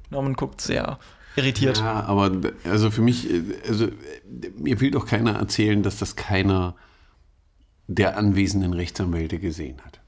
[0.08, 0.98] Norman guckt sehr
[1.36, 1.78] irritiert.
[1.78, 2.30] Ja, aber
[2.64, 3.90] also für mich, äh, also äh,
[4.56, 6.74] mir will doch keiner erzählen, dass das keiner
[7.86, 10.00] der anwesenden Rechtsanwälte gesehen hat.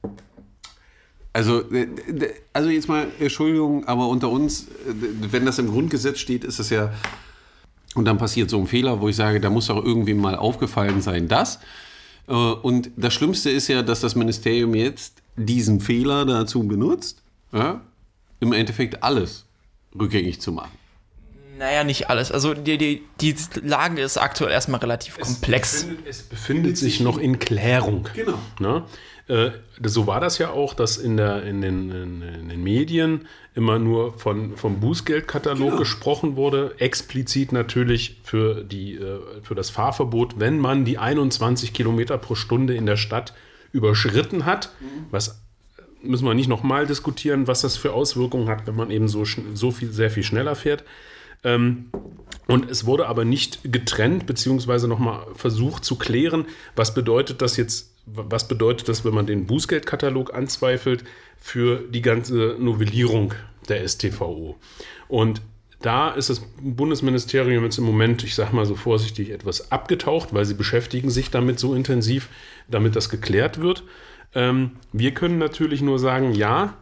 [1.33, 1.89] Also, äh,
[2.53, 4.95] also jetzt mal, Entschuldigung, aber unter uns, äh,
[5.31, 6.93] wenn das im Grundgesetz steht, ist das ja,
[7.95, 11.01] und dann passiert so ein Fehler, wo ich sage, da muss doch irgendwie mal aufgefallen
[11.01, 11.59] sein, das.
[12.29, 17.81] Äh, Und das Schlimmste ist ja, dass das Ministerium jetzt diesen Fehler dazu benutzt, ja,
[18.41, 19.45] im Endeffekt alles
[19.99, 20.73] rückgängig zu machen.
[21.59, 22.33] Naja, nicht alles.
[22.33, 25.75] Also die, die, die Lage ist aktuell erstmal relativ komplex.
[25.75, 28.09] Es befindet, es befindet sich noch in Klärung.
[28.15, 28.39] Genau.
[28.59, 28.85] Ne?
[29.29, 32.63] Äh, das- so war das ja auch, dass in, der, in, den, in, in den
[32.63, 35.79] Medien immer nur von, vom Bußgeldkatalog Genau.
[35.79, 42.19] gesprochen wurde, explizit natürlich für, die, äh, für das Fahrverbot, wenn man die 21 Kilometer
[42.19, 43.33] pro Stunde in der Stadt
[43.73, 44.71] überschritten hat,
[45.11, 45.41] was
[46.03, 49.71] müssen wir nicht nochmal diskutieren, was das für Auswirkungen hat, wenn man eben so, so
[49.71, 50.85] viel, sehr viel schneller fährt.
[51.45, 51.91] Ähm,
[52.47, 57.95] und es wurde aber nicht getrennt, beziehungsweise nochmal versucht zu klären, was bedeutet das jetzt,
[58.07, 61.05] was bedeutet das, wenn man den Bußgeldkatalog anzweifelt,
[61.39, 63.35] für die ganze Novellierung
[63.69, 64.57] der STVO.
[65.09, 65.43] Und
[65.81, 70.47] da ist das Bundesministerium jetzt im Moment, ich sage mal so vorsichtig, etwas abgetaucht, weil
[70.47, 72.29] sie beschäftigen sich damit so intensiv,
[72.69, 73.85] damit das geklärt wird.
[74.35, 76.79] Ähm, wir können natürlich nur sagen, ja,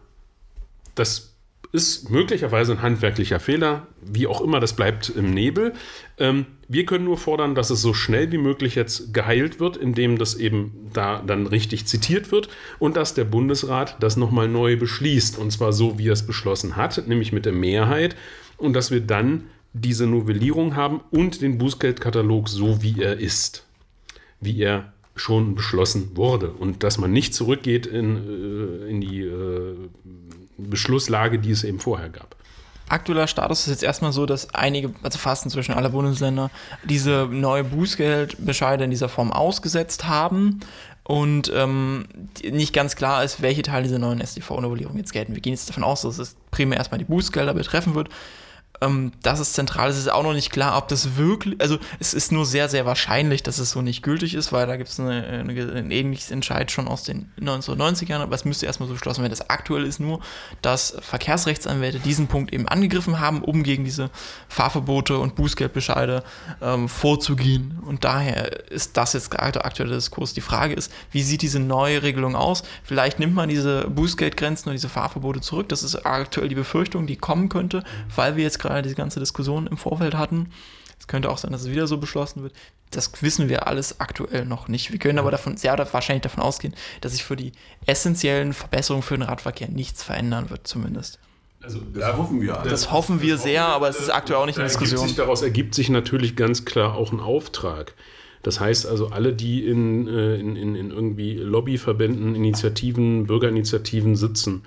[0.95, 1.32] das
[1.73, 5.73] ist möglicherweise ein handwerklicher Fehler, wie auch immer, das bleibt im Nebel.
[6.19, 10.19] Ähm, wir können nur fordern, dass es so schnell wie möglich jetzt geheilt wird, indem
[10.19, 15.39] das eben da dann richtig zitiert wird und dass der Bundesrat das nochmal neu beschließt.
[15.39, 18.17] Und zwar so, wie er es beschlossen hat, nämlich mit der Mehrheit.
[18.59, 23.67] Und dass wir dann diese Novellierung haben und den Bußgeldkatalog so, wie er ist.
[24.41, 26.51] Wie er schon beschlossen wurde.
[26.51, 29.52] Und dass man nicht zurückgeht in, äh, in die äh,
[30.57, 32.37] Beschlusslage, die es eben vorher gab.
[32.89, 36.51] Aktueller Status ist jetzt erstmal so, dass einige, also fast inzwischen alle Bundesländer,
[36.85, 40.61] diese neue Bußgeldbescheide in dieser Form ausgesetzt haben
[41.05, 42.05] und ähm,
[42.45, 45.35] nicht ganz klar ist, welche Teile dieser neuen StV-Novellierung jetzt gelten.
[45.35, 48.09] Wir gehen jetzt davon aus, dass es primär erstmal die Bußgelder betreffen wird.
[48.83, 49.91] Ähm, das ist zentral.
[49.91, 52.85] Es ist auch noch nicht klar, ob das wirklich, also es ist nur sehr, sehr
[52.85, 56.89] wahrscheinlich, dass es so nicht gültig ist, weil da gibt es ein ähnliches Entscheid schon
[56.89, 59.31] aus den 1990ern, aber es müsste erstmal so beschlossen werden.
[59.31, 60.21] Das aktuell ist nur,
[60.61, 64.11] dass Verkehrsrechtsanwälte diesen Punkt eben angegriffen haben, um gegen diese
[64.49, 66.25] Fahrverbote und Bußgeldbescheide
[66.61, 67.79] ähm, vorzugehen.
[67.87, 70.35] Und daher ist das jetzt der aktuelle Diskurs.
[70.35, 72.63] Die Frage ist, wie sieht diese neue Regelung aus?
[72.83, 75.69] Vielleicht nimmt man diese Bußgeldgrenzen und diese Fahrverbote zurück.
[75.69, 79.67] Das ist aktuell die Befürchtung, die kommen könnte, weil wir jetzt gerade diese ganze Diskussion
[79.67, 80.49] im Vorfeld hatten.
[80.99, 82.55] Es könnte auch sein, dass es wieder so beschlossen wird.
[82.91, 84.93] Das wissen wir alles aktuell noch nicht.
[84.93, 87.53] Wir können aber davon, sehr wahrscheinlich davon ausgehen, dass sich für die
[87.87, 91.19] essentiellen Verbesserungen für den Radverkehr nichts verändern wird, zumindest.
[91.63, 92.71] Also Das hoffen wir alle.
[92.71, 95.09] Das hoffen wir sehr, aber es ist aktuell auch nicht in da ergibt Diskussion.
[95.09, 97.95] Sich, daraus ergibt sich natürlich ganz klar auch ein Auftrag.
[98.43, 104.63] Das heißt also, alle, die in, äh, in, in, in irgendwie Lobbyverbänden, Initiativen, Bürgerinitiativen sitzen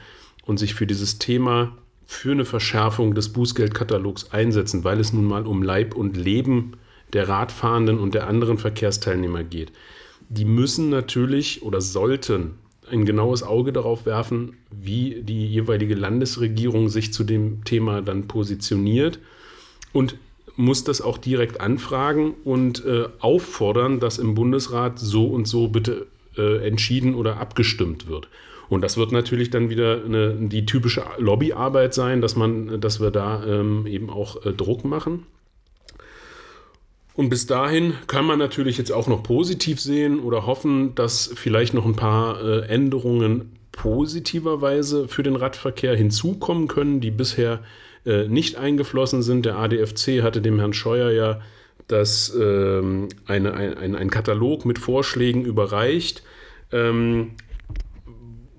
[0.45, 5.45] und sich für dieses Thema, für eine Verschärfung des Bußgeldkatalogs einsetzen, weil es nun mal
[5.45, 6.73] um Leib und Leben
[7.13, 9.71] der Radfahrenden und der anderen Verkehrsteilnehmer geht,
[10.29, 12.55] die müssen natürlich oder sollten
[12.91, 19.19] ein genaues Auge darauf werfen, wie die jeweilige Landesregierung sich zu dem Thema dann positioniert
[19.91, 20.17] und
[20.55, 26.07] muss das auch direkt anfragen und äh, auffordern, dass im Bundesrat so und so bitte
[26.37, 28.29] äh, entschieden oder abgestimmt wird.
[28.69, 33.11] Und das wird natürlich dann wieder eine, die typische Lobbyarbeit sein, dass man, dass wir
[33.11, 35.25] da ähm, eben auch äh, Druck machen.
[37.15, 41.73] Und bis dahin kann man natürlich jetzt auch noch positiv sehen oder hoffen, dass vielleicht
[41.73, 47.61] noch ein paar äh, Änderungen positiverweise für den Radverkehr hinzukommen können, die bisher
[48.05, 49.45] äh, nicht eingeflossen sind.
[49.45, 51.41] Der ADFC hatte dem Herrn Scheuer ja
[51.87, 56.23] das, ähm, eine, ein, ein, Katalog mit Vorschlägen überreicht,
[56.71, 57.31] ähm,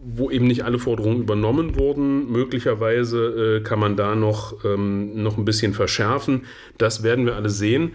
[0.08, 2.30] wo eben nicht alle Forderungen übernommen wurden.
[2.30, 6.44] Möglicherweise äh, kann man da noch, ähm, noch ein bisschen verschärfen.
[6.78, 7.92] Das werden wir alle sehen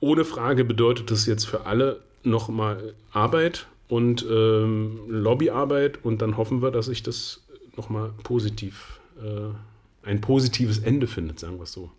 [0.00, 6.62] ohne Frage bedeutet das jetzt für alle nochmal Arbeit und ähm, Lobbyarbeit und dann hoffen
[6.62, 7.44] wir, dass sich das
[7.76, 11.90] nochmal positiv, äh, ein positives Ende findet, sagen wir es so.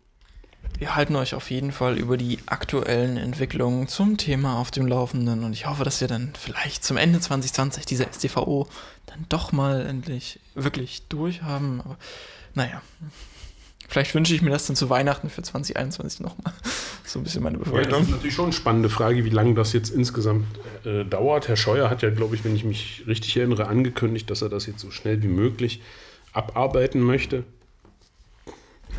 [0.78, 5.44] Wir halten euch auf jeden Fall über die aktuellen Entwicklungen zum Thema auf dem Laufenden
[5.44, 8.68] und ich hoffe, dass wir dann vielleicht zum Ende 2020 diese STVO
[9.08, 11.82] dann doch mal endlich wirklich durchhaben.
[11.82, 11.98] Aber
[12.54, 12.82] naja,
[13.88, 16.54] Vielleicht wünsche ich mir das dann zu Weihnachten für 2021 nochmal.
[17.08, 17.90] So ein bisschen meine Befürchtung.
[17.90, 20.46] Ja, das ist natürlich schon eine spannende Frage, wie lange das jetzt insgesamt
[20.84, 21.48] äh, dauert.
[21.48, 24.66] Herr Scheuer hat ja, glaube ich, wenn ich mich richtig erinnere, angekündigt, dass er das
[24.66, 25.82] jetzt so schnell wie möglich
[26.34, 27.46] abarbeiten möchte.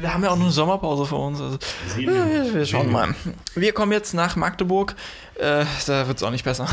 [0.00, 1.40] Wir haben ja auch noch eine Sommerpause vor uns.
[1.40, 1.58] Also,
[1.96, 3.14] wir, wir, schauen mal.
[3.54, 4.94] Wir kommen jetzt nach Magdeburg.
[5.34, 6.66] Äh, da wird es auch nicht besser.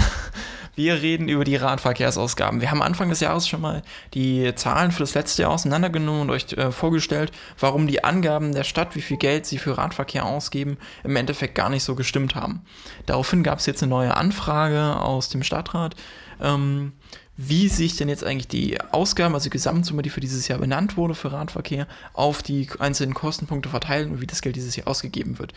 [0.75, 2.59] Wir reden über die Radverkehrsausgaben.
[2.59, 3.81] Wir haben Anfang des Jahres schon mal
[4.13, 8.65] die Zahlen für das letzte Jahr auseinandergenommen und euch äh, vorgestellt, warum die Angaben der
[8.65, 12.61] Stadt, wie viel Geld sie für Radverkehr ausgeben, im Endeffekt gar nicht so gestimmt haben.
[13.05, 15.95] Daraufhin gab es jetzt eine neue Anfrage aus dem Stadtrat.
[16.41, 16.91] Ähm,
[17.37, 20.97] wie sich denn jetzt eigentlich die Ausgaben, also die Gesamtsumme, die für dieses Jahr benannt
[20.97, 25.39] wurde für Radverkehr, auf die einzelnen Kostenpunkte verteilen und wie das Geld dieses Jahr ausgegeben
[25.39, 25.53] wird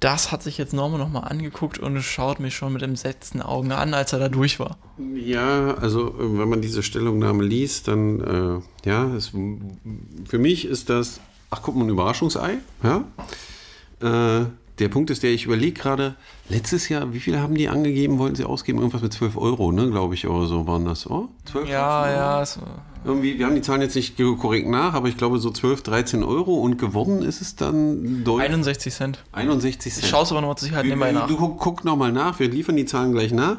[0.00, 3.92] das hat sich jetzt Norman nochmal angeguckt und schaut mich schon mit entsetzten Augen an,
[3.92, 4.78] als er da durch war.
[5.14, 10.88] Ja, also äh, wenn man diese Stellungnahme liest, dann, äh, ja, es, für mich ist
[10.88, 13.04] das, ach guck mal, ein Überraschungsei, ja.
[14.00, 14.46] Äh,
[14.80, 16.14] der Punkt ist der, ich überlege gerade,
[16.48, 18.78] letztes Jahr, wie viel haben die angegeben, wollten sie ausgeben?
[18.78, 21.28] Irgendwas mit 12 Euro, ne, glaube ich, oder so waren das, oh?
[21.44, 22.10] 12 ja, Euro?
[22.10, 22.46] ja.
[22.46, 22.60] So.
[23.04, 26.22] Irgendwie, wir haben die Zahlen jetzt nicht korrekt nach, aber ich glaube so 12, 13
[26.22, 28.42] Euro und gewonnen ist es dann durch.
[28.42, 29.24] 61 Cent.
[29.32, 30.04] 61 Cent.
[30.04, 31.26] Ich schaue es aber nochmal zur Sicherheit nebenbei nach.
[31.26, 33.58] Du guck, guck nochmal nach, wir liefern die Zahlen gleich nach.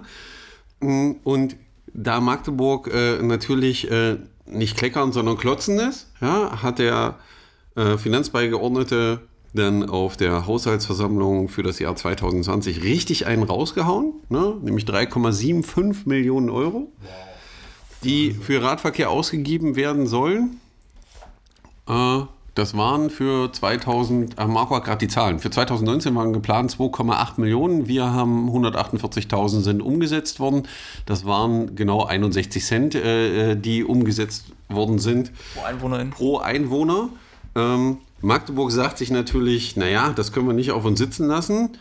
[0.79, 1.55] Mm, und
[1.93, 7.15] da Magdeburg äh, natürlich äh, nicht kleckern, sondern klotzen ist, ja, hat der
[7.75, 9.21] äh, Finanzbeigeordnete
[9.53, 14.55] dann auf der Haushaltsversammlung für das Jahr 2020 richtig einen rausgehauen, ne?
[14.61, 16.91] nämlich 3,75 Millionen Euro,
[18.03, 20.59] die für Radverkehr ausgegeben werden sollen.
[21.87, 22.21] Äh,
[22.53, 27.39] das waren für 2000, äh, Marco hat gerade die Zahlen, für 2019 waren geplant 2,8
[27.39, 30.63] Millionen, wir haben 148.000 sind umgesetzt worden.
[31.05, 35.31] Das waren genau 61 Cent, äh, äh, die umgesetzt worden sind.
[35.55, 36.09] Pro Einwohnerin.
[36.09, 37.09] Pro Einwohner.
[37.55, 41.77] Ähm, Magdeburg sagt sich natürlich, naja, das können wir nicht auf uns sitzen lassen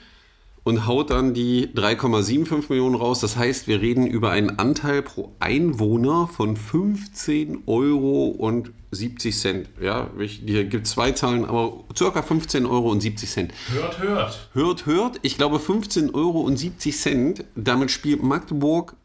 [0.65, 3.21] und haut dann die 3,75 Millionen raus.
[3.21, 9.69] Das heißt, wir reden über einen Anteil pro Einwohner von 15 Euro und 70 Cent.
[9.81, 13.55] Ja, hier gibt es zwei Zahlen, aber circa 15 Euro und 70 Cent.
[13.73, 14.49] Hört, hört.
[14.53, 15.19] Hört, hört.
[15.23, 17.45] Ich glaube 15 Euro und 70 Cent.
[17.55, 18.97] Damit spielt Magdeburg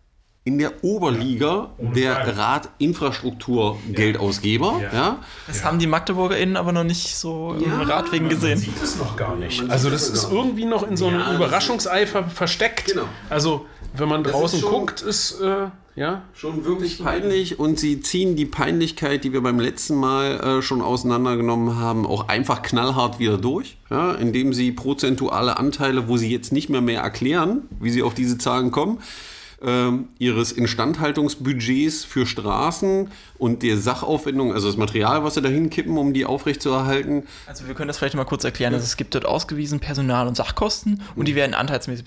[0.45, 4.79] in der Oberliga ja, der Radinfrastruktur-Geldausgeber.
[4.79, 4.93] Ja.
[4.93, 5.17] ja.
[5.47, 8.60] Das haben die MagdeburgerInnen aber noch nicht so ja, im Radwegen gesehen.
[8.60, 9.67] Man sieht es noch gar nicht.
[9.71, 12.86] Also das ist irgendwie noch in so einem Überraschungseifer versteckt.
[12.86, 13.08] Genau.
[13.27, 18.36] Also wenn man draußen ist guckt, ist äh, ja schon wirklich peinlich und sie ziehen
[18.36, 23.39] die Peinlichkeit, die wir beim letzten Mal äh, schon auseinandergenommen haben, auch einfach knallhart wieder
[23.39, 28.03] durch, ja, indem sie prozentuale Anteile, wo sie jetzt nicht mehr mehr erklären, wie sie
[28.03, 28.99] auf diese Zahlen kommen,
[29.62, 35.98] ähm, ihres Instandhaltungsbudgets für Straßen und der Sachaufwendung, also das Material, was sie da hinkippen,
[35.98, 37.24] um die aufrechtzuerhalten.
[37.48, 38.74] Also wir können das vielleicht mal kurz erklären.
[38.74, 41.26] Also es gibt dort ausgewiesen Personal- und Sachkosten und mhm.
[41.26, 42.06] die werden anteilsmäßig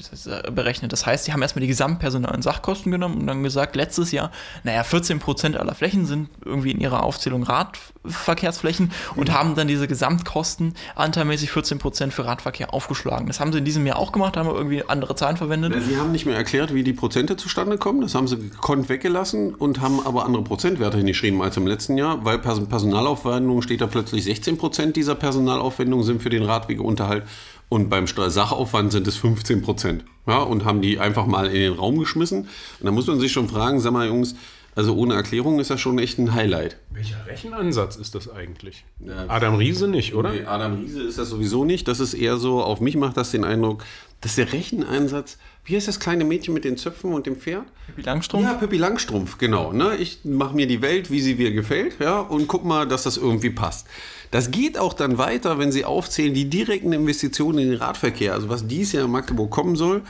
[0.52, 0.92] berechnet.
[0.92, 4.30] Das heißt, sie haben erstmal die Gesamtpersonal- und Sachkosten genommen und dann gesagt, letztes Jahr,
[4.64, 9.20] naja, 14 Prozent aller Flächen sind irgendwie in ihrer Aufzählung Radverkehrsflächen mhm.
[9.20, 13.26] und haben dann diese Gesamtkosten anteilmäßig 14 Prozent für Radverkehr aufgeschlagen.
[13.26, 15.74] Das haben sie in diesem Jahr auch gemacht, haben irgendwie andere Zahlen verwendet.
[15.88, 18.00] Sie haben nicht mehr erklärt, wie die Prozente zustande kommen.
[18.00, 21.98] Das haben sie gekonnt weggelassen und haben aber andere Prozentwerte hingeschrieben geschrieben als im letzten
[21.98, 27.24] Jahr, weil Personalaufwendung steht da plötzlich 16 Prozent dieser Personalaufwendungen sind für den Radwegeunterhalt
[27.68, 30.04] und beim Sachaufwand sind es 15 Prozent.
[30.26, 32.42] Ja, und haben die einfach mal in den Raum geschmissen.
[32.42, 34.36] Und da muss man sich schon fragen, sag mal, Jungs,
[34.78, 36.76] Also ohne Erklärung ist das schon echt ein Highlight.
[36.90, 38.84] Welcher Rechenansatz ist das eigentlich?
[39.26, 40.30] Adam Riese nicht, oder?
[40.30, 41.88] Nee, Adam Riese ist das sowieso nicht.
[41.88, 43.84] Das ist eher so, auf mich macht das den Eindruck,
[44.20, 47.64] dass der Recheneinsatz, wie heißt das kleine Mädchen mit den Zöpfen und dem Pferd?
[47.86, 48.44] Pippi Langstrumpf?
[48.44, 49.72] Ja, Pippi Langstrumpf, genau.
[49.72, 49.96] Ne?
[49.96, 53.16] Ich mache mir die Welt, wie sie mir gefällt, ja, und guck mal, dass das
[53.16, 53.88] irgendwie passt.
[54.30, 58.48] Das geht auch dann weiter, wenn Sie aufzählen, die direkten Investitionen in den Radverkehr, also
[58.48, 60.02] was dies Jahr in Magdeburg kommen soll.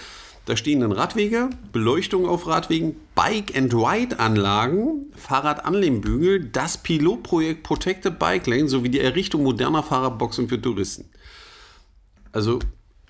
[0.48, 8.88] Da stehen dann Radwege, Beleuchtung auf Radwegen, Bike-and-Ride-Anlagen, Fahrradanlehmbügel, das Pilotprojekt Protected Bike Lane sowie
[8.88, 11.04] die Errichtung moderner Fahrradboxen für Touristen.
[12.32, 12.60] Also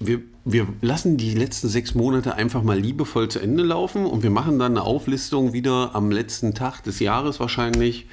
[0.01, 4.31] wir, wir lassen die letzten sechs Monate einfach mal liebevoll zu Ende laufen und wir
[4.31, 8.07] machen dann eine Auflistung wieder am letzten Tag des Jahres wahrscheinlich,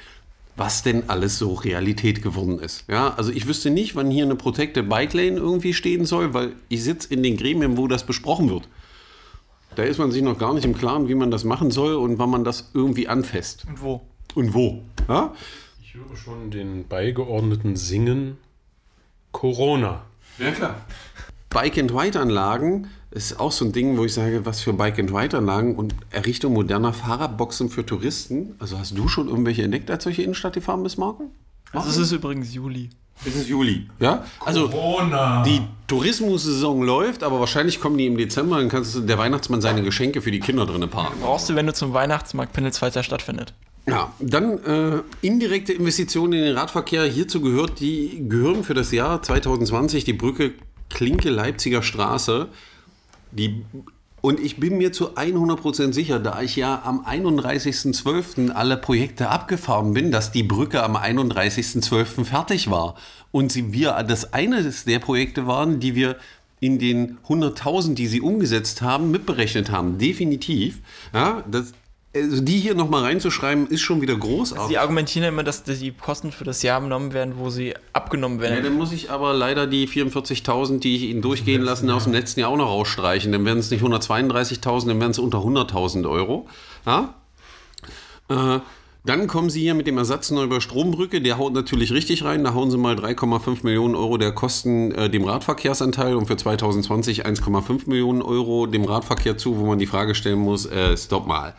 [0.54, 2.84] was denn alles so Realität geworden ist.
[2.86, 6.52] Ja, also ich wüsste nicht, wann hier eine Protected Bike Lane irgendwie stehen soll, weil
[6.68, 8.68] ich sitze in den Gremien, wo das besprochen wird.
[9.76, 12.18] Da ist man sich noch gar nicht im Klaren, wie man das machen soll und
[12.18, 13.66] wann man das irgendwie anfasst.
[13.68, 14.00] Und wo?
[14.34, 14.82] Und wo.
[15.06, 15.34] Ja?
[15.82, 18.38] Ich höre schon den Beigeordneten singen
[19.32, 20.02] Corona.
[20.38, 20.76] Ja, klar.
[21.50, 26.94] Bike-and-Ride-Anlagen ist auch so ein Ding, wo ich sage, was für Bike-and-Ride-Anlagen und Errichtung moderner
[26.94, 28.56] Fahrradboxen für Touristen.
[28.58, 31.30] Also hast du schon irgendwelche entdeckt, als solche Innenstadt gefahren bist, Marco?
[31.72, 32.88] Also es ist übrigens Juli.
[33.24, 33.88] Es ist Juli.
[33.98, 34.24] Ja?
[34.44, 35.42] Also Corona.
[35.42, 39.82] die Tourismussaison läuft, aber wahrscheinlich kommen die im Dezember, dann kannst du der Weihnachtsmann seine
[39.82, 41.20] Geschenke für die Kinder drin parken.
[41.20, 43.54] Brauchst du, wenn du zum Weihnachtsmarkt pendelst, falls er stattfindet.
[43.88, 47.04] Ja, dann äh, indirekte Investitionen in den Radverkehr.
[47.04, 50.54] Hierzu gehört die, gehören für das Jahr 2020 die Brücke
[50.90, 52.48] Klinke-Leipziger Straße.
[53.30, 53.64] Die,
[54.26, 58.50] und ich bin mir zu 100% sicher, da ich ja am 31.12.
[58.50, 62.24] alle Projekte abgefahren bin, dass die Brücke am 31.12.
[62.24, 62.96] fertig war.
[63.30, 66.16] Und sie, wir das eine der Projekte waren, die wir
[66.58, 69.98] in den 100.000, die sie umgesetzt haben, mitberechnet haben.
[69.98, 70.80] Definitiv.
[71.14, 71.72] Ja, das,
[72.22, 74.68] also die hier nochmal reinzuschreiben, ist schon wieder großartig.
[74.68, 78.38] Sie argumentieren ja immer, dass die Kosten für das Jahr genommen werden, wo sie abgenommen
[78.38, 78.64] Ja, werden.
[78.64, 82.40] dann muss ich aber leider die 44.000, die ich Ihnen durchgehen lassen, aus dem letzten
[82.40, 83.32] Jahr auch noch rausstreichen.
[83.32, 86.48] Dann werden es nicht 132.000, dann werden es unter 100.000 Euro.
[86.86, 87.14] Ja?
[88.28, 88.60] Äh,
[89.04, 92.42] dann kommen Sie hier mit dem Ersatz Neubauer Strombrücke, der haut natürlich richtig rein.
[92.42, 97.24] Da hauen Sie mal 3,5 Millionen Euro der Kosten äh, dem Radverkehrsanteil und für 2020
[97.24, 101.54] 1,5 Millionen Euro dem Radverkehr zu, wo man die Frage stellen muss, äh, stopp mal.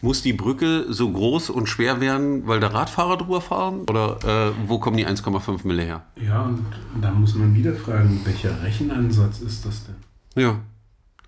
[0.00, 3.80] Muss die Brücke so groß und schwer werden, weil da Radfahrer drüber fahren?
[3.88, 6.04] Oder äh, wo kommen die 1,5 Mille her?
[6.16, 6.64] Ja, und
[7.00, 10.42] da muss man wieder fragen, welcher Rechenansatz ist das denn?
[10.42, 10.60] Ja,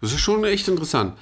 [0.01, 1.15] das ist schon echt interessant.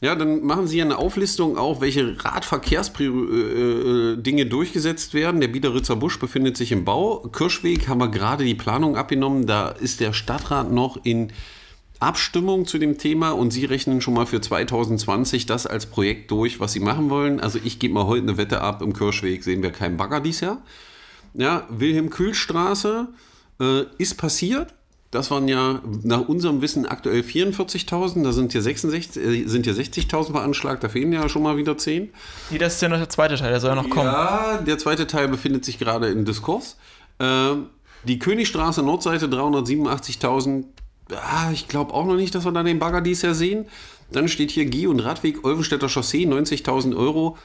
[0.00, 5.40] Ja, dann machen Sie eine Auflistung auch, welche Radverkehrsdinge äh, Dinge durchgesetzt werden.
[5.40, 7.20] Der Biederitzer Busch befindet sich im Bau.
[7.32, 9.46] Kirschweg haben wir gerade die Planung abgenommen.
[9.46, 11.32] Da ist der Stadtrat noch in
[12.04, 16.60] Abstimmung zu dem Thema und Sie rechnen schon mal für 2020 das als Projekt durch,
[16.60, 17.40] was Sie machen wollen.
[17.40, 20.42] Also ich gebe mal heute eine Wette ab, im Kirschweg sehen wir keinen Bagger dieses
[20.42, 20.62] Jahr.
[21.34, 23.08] Ja, Wilhelm-Kühl-Straße
[23.60, 24.74] äh, ist passiert.
[25.10, 28.24] Das waren ja nach unserem Wissen aktuell 44.000.
[28.24, 30.82] Da sind hier, 66, äh, sind hier 60.000 veranschlagt.
[30.82, 32.10] Da fehlen ja schon mal wieder 10.
[32.50, 34.06] Nee, das ist ja noch der zweite Teil, der soll ja noch kommen.
[34.06, 36.76] Ja, der zweite Teil befindet sich gerade im Diskurs.
[37.20, 37.66] Ähm,
[38.04, 40.64] die Königstraße Nordseite 387.000.
[41.10, 43.66] Ah, ich glaube auch noch nicht, dass wir da den Bagger dies Jahr sehen.
[44.12, 47.36] Dann steht hier Geh- und Radweg Olvenstädter Chaussee 90.000 Euro.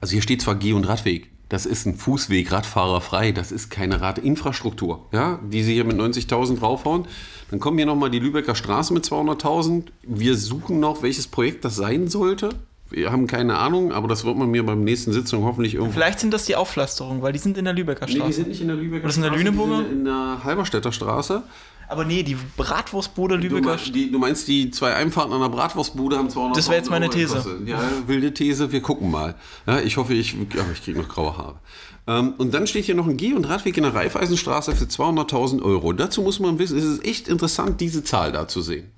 [0.00, 1.30] Also hier steht zwar Geh- und Radweg.
[1.48, 3.30] Das ist ein Fußweg, Radfahrer frei.
[3.32, 7.06] Das ist keine Radinfrastruktur, ja, die sie hier mit 90.000 draufhauen.
[7.50, 9.84] Dann kommen hier nochmal die Lübecker Straße mit 200.000.
[10.02, 12.50] Wir suchen noch, welches Projekt das sein sollte.
[12.88, 15.92] Wir haben keine Ahnung, aber das wird man mir beim nächsten Sitzung hoffentlich irgendwo.
[15.92, 18.32] Vielleicht sind das die Aufpflasterungen, weil die sind in der Lübecker Nee, die Straße.
[18.34, 19.78] sind nicht in der Lübecker Oder ist in der Straße, Lüneburger?
[19.82, 21.42] Die sind in der Halberstädter Straße.
[21.88, 26.16] Aber nee, die Bratwurstbude Du, Lübecker die, du meinst, die zwei Einfahrten an der Bratwurstbude
[26.16, 27.60] haben 200 Das wäre jetzt meine These.
[27.66, 29.34] Ja, wilde These, wir gucken mal.
[29.66, 31.60] Ja, ich hoffe, ich, ich kriege noch graue Haare.
[32.06, 35.62] Ähm, und dann steht hier noch ein Geh- und Radweg in der Raiffeisenstraße für 200.000
[35.62, 35.92] Euro.
[35.92, 38.90] Dazu muss man wissen, es ist echt interessant, diese Zahl da zu sehen.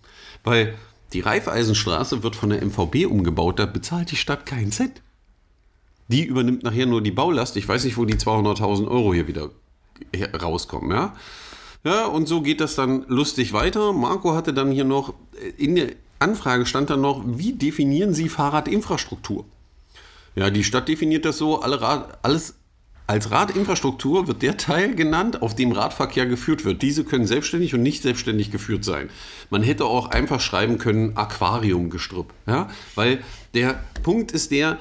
[0.43, 0.75] Weil
[1.13, 5.03] die Raiffeisenstraße wird von der MVB umgebaut, da bezahlt die Stadt keinen Cent.
[6.09, 7.57] Die übernimmt nachher nur die Baulast.
[7.57, 9.51] Ich weiß nicht, wo die 200.000 Euro hier wieder
[10.43, 11.15] rauskommen, ja.
[11.85, 13.93] Ja, und so geht das dann lustig weiter.
[13.93, 18.29] Marco hatte dann hier noch, äh, in der Anfrage stand dann noch, wie definieren Sie
[18.29, 19.45] Fahrradinfrastruktur?
[20.35, 22.55] Ja, die Stadt definiert das so, alle Rad, alles
[23.07, 26.81] als Radinfrastruktur wird der Teil genannt, auf dem Radverkehr geführt wird.
[26.81, 29.11] Diese können selbstständig und nicht selbstständig geführt sein.
[29.51, 33.23] Man hätte auch einfach schreiben können Aquariumgestrüpp, ja, weil
[33.53, 34.79] der Punkt ist der,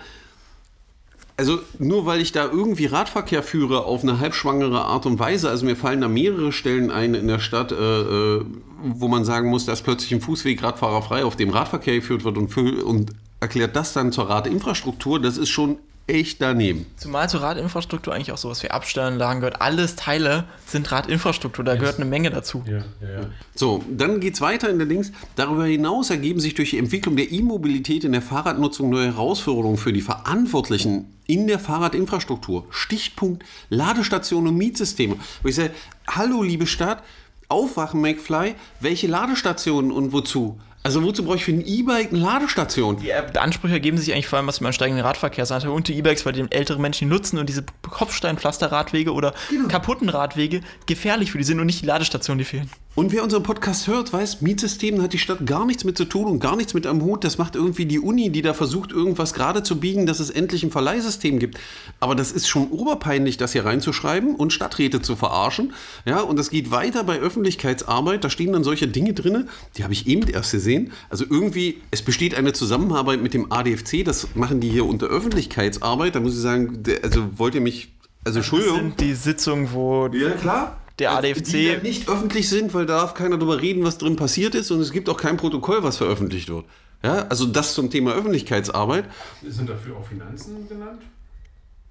[1.38, 5.66] also nur weil ich da irgendwie Radverkehr führe auf eine halbschwangere Art und Weise, also
[5.66, 8.46] mir fallen da mehrere Stellen ein in der Stadt, äh, äh,
[8.84, 12.52] wo man sagen muss, dass plötzlich ein Fußweg radfahrerfrei auf dem Radverkehr geführt wird und,
[12.52, 15.78] fü- und erklärt das dann zur Radinfrastruktur, das ist schon
[16.08, 16.86] echt daneben.
[16.98, 19.62] Zumal zur Radinfrastruktur eigentlich auch sowas wie Abstellanlagen gehört.
[19.62, 22.64] Alles Teile sind Radinfrastruktur, da gehört eine Menge dazu.
[22.66, 23.26] Ja, ja, ja.
[23.56, 25.12] So, dann geht es weiter in der Links.
[25.36, 29.94] Darüber hinaus ergeben sich durch die Entwicklung der E-Mobilität in der Fahrradnutzung neue Herausforderungen für
[29.94, 32.68] die Verantwortlichen in der Fahrradinfrastruktur.
[32.70, 35.16] Stichpunkt Ladestationen und Mietsysteme.
[35.42, 35.72] Wo ich sage,
[36.08, 37.02] hallo liebe Stadt,
[37.48, 40.60] aufwachen McFly, welche Ladestationen und wozu?
[40.86, 42.98] Also wozu brauche ich für ein E-Bike eine Ladestation?
[42.98, 46.26] Die äh, Ansprüche ergeben sich eigentlich vor allem, was man steigenden Radverkehrsanteil und die E-Bikes,
[46.26, 49.34] weil die ältere Menschen die nutzen und diese Kopfsteinpflasterradwege oder
[49.70, 52.70] kaputten Radwege gefährlich für die sind und nicht die Ladestationen, die fehlen.
[52.96, 56.26] Und wer unseren Podcast hört, weiß, Mietsystemen hat die Stadt gar nichts mit zu tun
[56.26, 57.24] und gar nichts mit am Hut.
[57.24, 60.62] Das macht irgendwie die Uni, die da versucht, irgendwas gerade zu biegen, dass es endlich
[60.62, 61.58] ein Verleihsystem gibt.
[62.00, 65.74] Aber das ist schon oberpeinlich, das hier reinzuschreiben und Stadträte zu verarschen.
[66.06, 68.24] Ja, und das geht weiter bei Öffentlichkeitsarbeit.
[68.24, 70.73] Da stehen dann solche Dinge drin, die habe ich eben erst gesehen.
[71.10, 76.16] Also irgendwie, es besteht eine Zusammenarbeit mit dem ADFC, das machen die hier unter Öffentlichkeitsarbeit.
[76.16, 77.94] Da muss ich sagen, der- also wollt ihr mich,
[78.26, 78.76] also Das Entschuldigung.
[78.80, 80.80] sind die Sitzungen, wo Ja, klar.
[81.00, 83.98] Der Also, ADFC Die dann nicht öffentlich sind, weil da darf keiner drüber reden, was
[83.98, 86.66] drin passiert ist und es gibt auch kein Protokoll, was veröffentlicht wird.
[87.04, 89.06] Ja, also das zum Thema Öffentlichkeitsarbeit.
[89.46, 91.02] Sind dafür auch Finanzen genannt?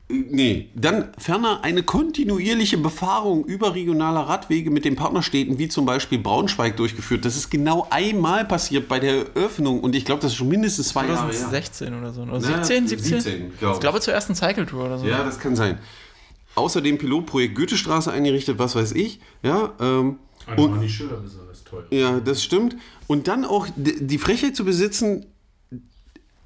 [0.08, 6.76] Nee, dann ferner eine kontinuierliche Befahrung überregionaler Radwege mit den Partnerstädten, wie zum Beispiel Braunschweig,
[6.76, 7.24] durchgeführt.
[7.24, 10.88] Das ist genau einmal passiert bei der Eröffnung und ich glaube, das ist schon mindestens
[10.88, 11.32] zwei Jahre her.
[11.32, 12.22] 2016 oder so.
[12.22, 13.20] Oder Ja, 17, 17?
[13.20, 15.06] 17, glaub ich glaube zur ersten Cycle Tour oder so.
[15.06, 15.78] Ja, das kann sein.
[16.56, 19.18] Außerdem Pilotprojekt Goethestraße eingerichtet, was weiß ich.
[19.42, 20.18] Ja, ähm,
[20.56, 21.84] Und die Schilder besonders teuer.
[21.90, 22.76] Ja, das stimmt.
[23.06, 25.24] Und dann auch die Frechheit zu besitzen,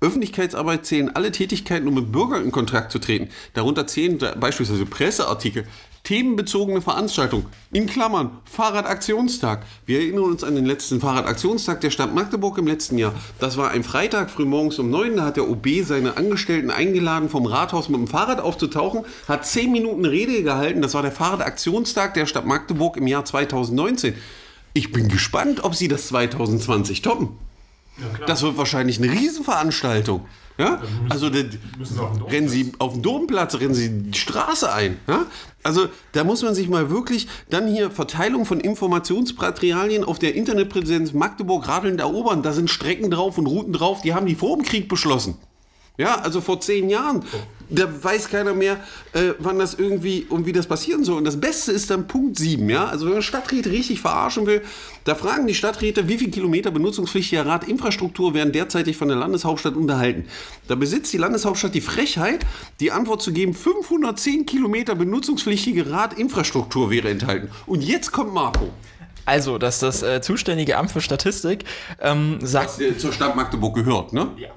[0.01, 3.31] Öffentlichkeitsarbeit zählen alle Tätigkeiten, um mit Bürgern in Kontakt zu treten.
[3.55, 5.67] Darunter zählen beispielsweise Presseartikel,
[6.07, 9.65] themenbezogene Veranstaltungen, in Klammern, Fahrradaktionstag.
[9.87, 13.15] Wir erinnern uns an den letzten Fahrradaktionstag der Stadt Magdeburg im letzten Jahr.
[13.41, 15.17] Das war ein Freitag frühmorgens um neun.
[15.17, 19.73] Da hat der OB seine Angestellten eingeladen, vom Rathaus mit dem Fahrrad aufzutauchen, hat zehn
[19.73, 20.83] Minuten Rede gehalten.
[20.83, 24.15] Das war der Fahrradaktionstag der Stadt Magdeburg im Jahr 2019.
[24.75, 27.31] Ich bin gespannt, ob sie das 2020 toppen.
[27.99, 28.27] Ja.
[28.27, 30.27] Das wird wahrscheinlich eine Riesenveranstaltung.
[30.59, 30.83] Ja?
[31.09, 31.39] Also da,
[31.79, 32.33] müssen den Domplatz.
[32.33, 34.99] rennen sie auf den Domplatz, rennen sie die Straße ein.
[35.07, 35.27] Ja?
[35.63, 41.13] Also da muss man sich mal wirklich dann hier Verteilung von Informationsmaterialien auf der Internetpräsenz
[41.13, 42.43] Magdeburg radelnd erobern.
[42.43, 45.37] Da sind Strecken drauf und Routen drauf, die haben die vor dem Krieg beschlossen.
[45.99, 47.25] Ja, also vor zehn Jahren.
[47.69, 48.77] Da weiß keiner mehr,
[49.13, 51.17] äh, wann das irgendwie und wie das passieren soll.
[51.17, 52.85] Und das Beste ist dann Punkt 7, ja.
[52.85, 54.63] Also wenn man Stadträte richtig verarschen will,
[55.03, 60.27] da fragen die Stadträte, wie viel Kilometer benutzungspflichtiger Radinfrastruktur werden derzeitig von der Landeshauptstadt unterhalten.
[60.69, 62.47] Da besitzt die Landeshauptstadt die Frechheit,
[62.79, 67.51] die Antwort zu geben, 510 Kilometer benutzungspflichtige Radinfrastruktur wäre enthalten.
[67.67, 68.71] Und jetzt kommt Marco.
[69.25, 71.65] Also, dass das äh, zuständige Amt für Statistik
[72.01, 72.69] ähm, sagt.
[72.69, 74.29] Was äh, zur Stadt Magdeburg gehört, ne?
[74.39, 74.51] Ja.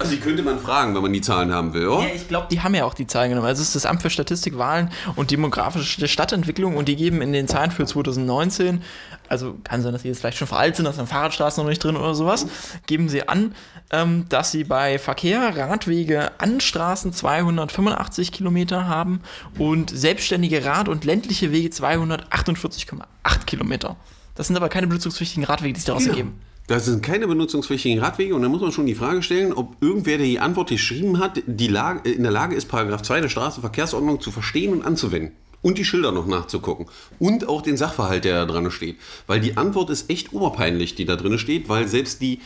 [0.00, 2.06] Also die könnte man fragen, wenn man die Zahlen haben will, oder?
[2.06, 3.48] Ja, ich glaube, die haben ja auch die Zahlen genommen.
[3.48, 7.32] Also es ist das Amt für Statistik, Wahlen und demografische Stadtentwicklung und die geben in
[7.32, 8.82] den Zahlen für 2019,
[9.28, 11.82] also kann sein, dass die jetzt vielleicht schon veraltet sind, da sind Fahrradstraßen noch nicht
[11.82, 12.46] drin oder sowas,
[12.86, 13.56] geben sie an,
[13.90, 19.20] ähm, dass sie bei Verkehr, Radwege an Straßen 285 Kilometer haben
[19.58, 23.96] und selbstständige Rad- und ländliche Wege 248,8 Kilometer.
[24.36, 26.10] Das sind aber keine benutzungspflichtigen Radwege, die sie daraus Ja.
[26.10, 26.40] ergeben.
[26.68, 30.18] Das sind keine benutzungspflichtigen Radwege und da muss man schon die Frage stellen, ob irgendwer,
[30.18, 34.20] der die Antwort geschrieben hat, die Lage, in der Lage ist, Paragraph 2 der Straßenverkehrsordnung
[34.20, 35.32] zu verstehen und anzuwenden.
[35.62, 36.84] Und die Schilder noch nachzugucken.
[37.18, 38.98] Und auch den Sachverhalt, der da drin steht.
[39.26, 42.40] Weil die Antwort ist echt oberpeinlich, die da drin steht, weil selbst die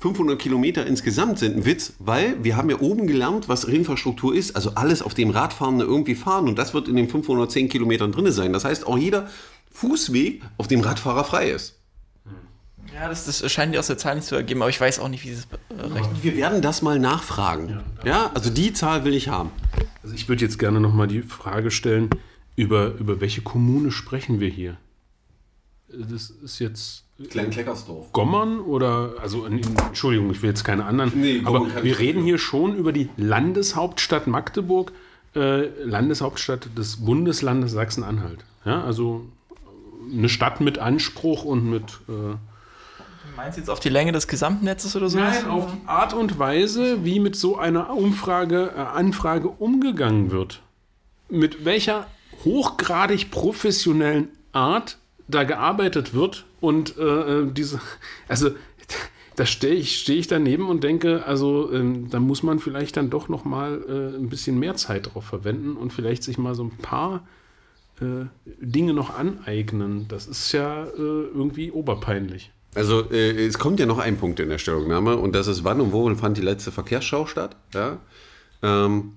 [0.00, 4.56] 500 Kilometer insgesamt sind ein Witz, weil wir haben ja oben gelernt, was Infrastruktur ist,
[4.56, 8.30] also alles, auf dem Radfahrende irgendwie fahren und das wird in den 510 Kilometern drin
[8.32, 8.52] sein.
[8.52, 9.30] Das heißt, auch jeder
[9.70, 11.75] Fußweg, auf dem Radfahrer frei ist.
[12.96, 15.08] Ja, das, das scheint die aus der Zahl nicht zu ergeben, aber ich weiß auch
[15.08, 16.16] nicht, wie sie es äh, rechnen.
[16.22, 17.80] Wir werden das mal nachfragen.
[18.04, 19.50] Ja, also die Zahl will ich haben.
[20.02, 22.08] Also ich würde jetzt gerne nochmal die Frage stellen,
[22.54, 24.78] über, über welche Kommune sprechen wir hier?
[25.88, 28.12] Das ist jetzt Klein-Kleckersdorf.
[28.12, 32.38] Gommern oder, also Entschuldigung, ich will jetzt keine anderen, Nee, Gommern aber wir reden hier
[32.38, 34.92] schon über die Landeshauptstadt Magdeburg,
[35.34, 38.38] äh, Landeshauptstadt des Bundeslandes Sachsen-Anhalt.
[38.64, 39.26] Ja, also
[40.10, 42.36] eine Stadt mit Anspruch und mit äh,
[43.36, 45.18] Meinst du jetzt auf die Länge des Gesamtnetzes oder so?
[45.18, 50.62] Nein, auf die Art und Weise, wie mit so einer Umfrage, äh, Anfrage umgegangen wird.
[51.28, 52.06] Mit welcher
[52.44, 57.80] hochgradig professionellen Art da gearbeitet wird und äh, äh, diese,
[58.28, 58.50] also
[59.36, 63.10] da stehe ich, steh ich daneben und denke, also ähm, da muss man vielleicht dann
[63.10, 66.64] doch noch mal äh, ein bisschen mehr Zeit drauf verwenden und vielleicht sich mal so
[66.64, 67.26] ein paar
[68.00, 68.26] äh,
[68.60, 70.06] Dinge noch aneignen.
[70.08, 72.50] Das ist ja äh, irgendwie oberpeinlich.
[72.76, 75.80] Also äh, es kommt ja noch ein Punkt in der Stellungnahme und das ist, wann
[75.80, 77.56] und wo fand die letzte Verkehrsschau statt?
[77.74, 77.98] Ja?
[78.62, 79.14] Ähm,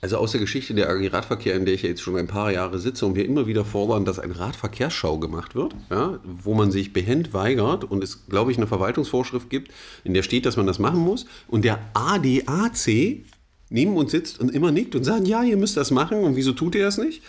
[0.00, 2.52] Also aus der Geschichte der AG Radverkehr, in der ich ja jetzt schon ein paar
[2.52, 6.70] Jahre sitze und wir immer wieder fordern, dass eine Radverkehrsschau gemacht wird, ja, wo man
[6.70, 9.72] sich behend weigert und es, glaube ich, eine Verwaltungsvorschrift gibt,
[10.04, 13.24] in der steht, dass man das machen muss und der ADAC
[13.70, 16.52] neben uns sitzt und immer nickt und sagt, ja, ihr müsst das machen und wieso
[16.52, 17.22] tut ihr das nicht?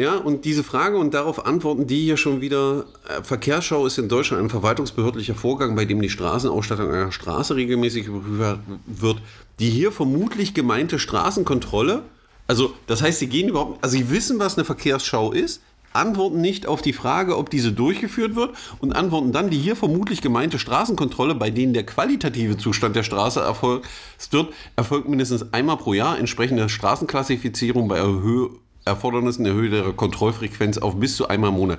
[0.00, 2.84] Ja, und diese Frage und darauf antworten die hier schon wieder.
[3.08, 8.06] Äh, Verkehrsschau ist in Deutschland ein verwaltungsbehördlicher Vorgang, bei dem die Straßenausstattung einer Straße regelmäßig
[8.06, 9.22] überprüft wird.
[9.58, 12.04] Die hier vermutlich gemeinte Straßenkontrolle,
[12.46, 16.68] also das heißt, sie gehen überhaupt, also sie wissen, was eine Verkehrsschau ist, antworten nicht
[16.68, 21.34] auf die Frage, ob diese durchgeführt wird und antworten dann die hier vermutlich gemeinte Straßenkontrolle,
[21.34, 23.88] bei denen der qualitative Zustand der Straße erfolgt
[24.30, 30.78] wird, erfolgt mindestens einmal pro Jahr entsprechend der Straßenklassifizierung bei Erhöhung Erfordernissen erhöht ihre Kontrollfrequenz
[30.78, 31.78] auf bis zu einmal im Monat.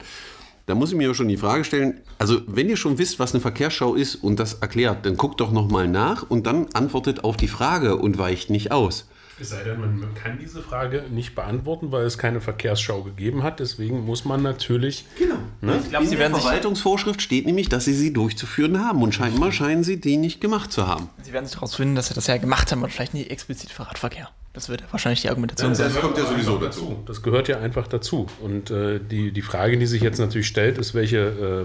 [0.66, 3.42] Da muss ich mir schon die Frage stellen, also wenn ihr schon wisst, was eine
[3.42, 7.48] Verkehrsschau ist und das erklärt, dann guckt doch nochmal nach und dann antwortet auf die
[7.48, 9.08] Frage und weicht nicht aus.
[9.42, 13.62] Es sei denn, man kann diese Frage nicht beantworten, weil es keine Verkehrsschau gegeben hat.
[13.62, 15.06] Deswegen muss man natürlich.
[15.18, 15.36] Genau.
[15.62, 15.80] Ne?
[15.82, 19.02] Ich glaube, In sie der werden sich Verwaltungsvorschrift steht nämlich, dass sie sie durchzuführen haben.
[19.02, 21.10] Und scheinbar scheinen sie die nicht gemacht zu haben.
[21.24, 23.72] Sie werden sich daraus finden, dass sie das ja gemacht haben und vielleicht nicht explizit
[23.72, 24.30] für Radverkehr.
[24.60, 25.90] Das wird ja wahrscheinlich die Argumentation sein.
[25.94, 27.02] Das kommt ja sowieso dazu.
[27.06, 28.28] Das gehört ja einfach dazu.
[28.42, 31.20] Und äh, die, die Frage, die sich jetzt natürlich stellt, ist, welche,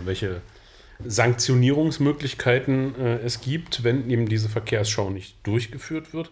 [0.05, 0.42] äh, welche
[1.05, 6.30] Sanktionierungsmöglichkeiten äh, es gibt, wenn eben diese Verkehrsschau nicht durchgeführt wird.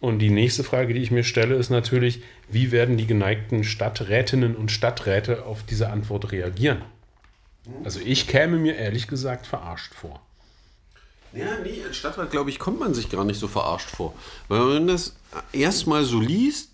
[0.00, 4.56] Und die nächste Frage, die ich mir stelle, ist natürlich, wie werden die geneigten Stadträtinnen
[4.56, 6.80] und Stadträte auf diese Antwort reagieren?
[7.84, 10.22] Also ich käme mir ehrlich gesagt verarscht vor.
[11.34, 14.14] Ja, nee, als Stadtrat, glaube ich, kommt man sich gar nicht so verarscht vor.
[14.48, 15.14] Weil wenn man das
[15.52, 16.70] erstmal so liest,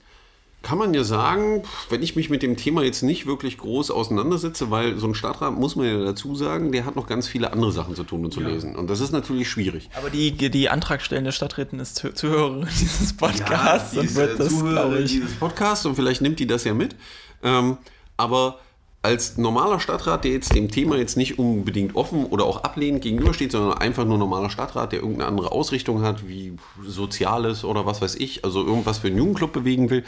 [0.63, 4.71] kann man ja sagen, wenn ich mich mit dem Thema jetzt nicht wirklich groß auseinandersetze,
[4.71, 7.71] weil so ein Stadtrat, muss man ja dazu sagen, der hat noch ganz viele andere
[7.71, 8.75] Sachen zu tun und zu lesen.
[8.75, 9.91] Und das ist natürlich schwierig.
[9.95, 14.39] Aber die, die antragstellende Stadträtin ist Zuh- Zuhörerin dieses Podcasts die und ist, wird äh,
[14.39, 16.97] das, Zuhörerin dieses Podcasts und vielleicht nimmt die das ja mit.
[17.43, 17.77] Ähm,
[18.17, 18.59] aber
[19.05, 23.53] als normaler Stadtrat, der jetzt dem Thema jetzt nicht unbedingt offen oder auch ablehnend gegenübersteht,
[23.53, 28.17] sondern einfach nur normaler Stadtrat, der irgendeine andere Ausrichtung hat, wie Soziales oder was weiß
[28.17, 30.05] ich, also irgendwas für einen Jugendclub bewegen will,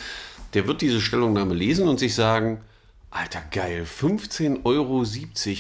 [0.55, 2.63] der wird diese Stellungnahme lesen und sich sagen,
[3.11, 5.05] Alter, geil, 15,70 Euro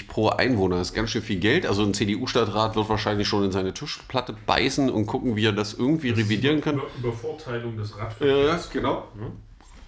[0.08, 1.64] pro Einwohner, das ist ganz schön viel Geld.
[1.64, 5.72] Also ein CDU-Stadtrat wird wahrscheinlich schon in seine Tischplatte beißen und gucken, wie er das
[5.72, 6.80] irgendwie revidieren kann.
[6.98, 9.04] Übervorteilung des Ja, genau.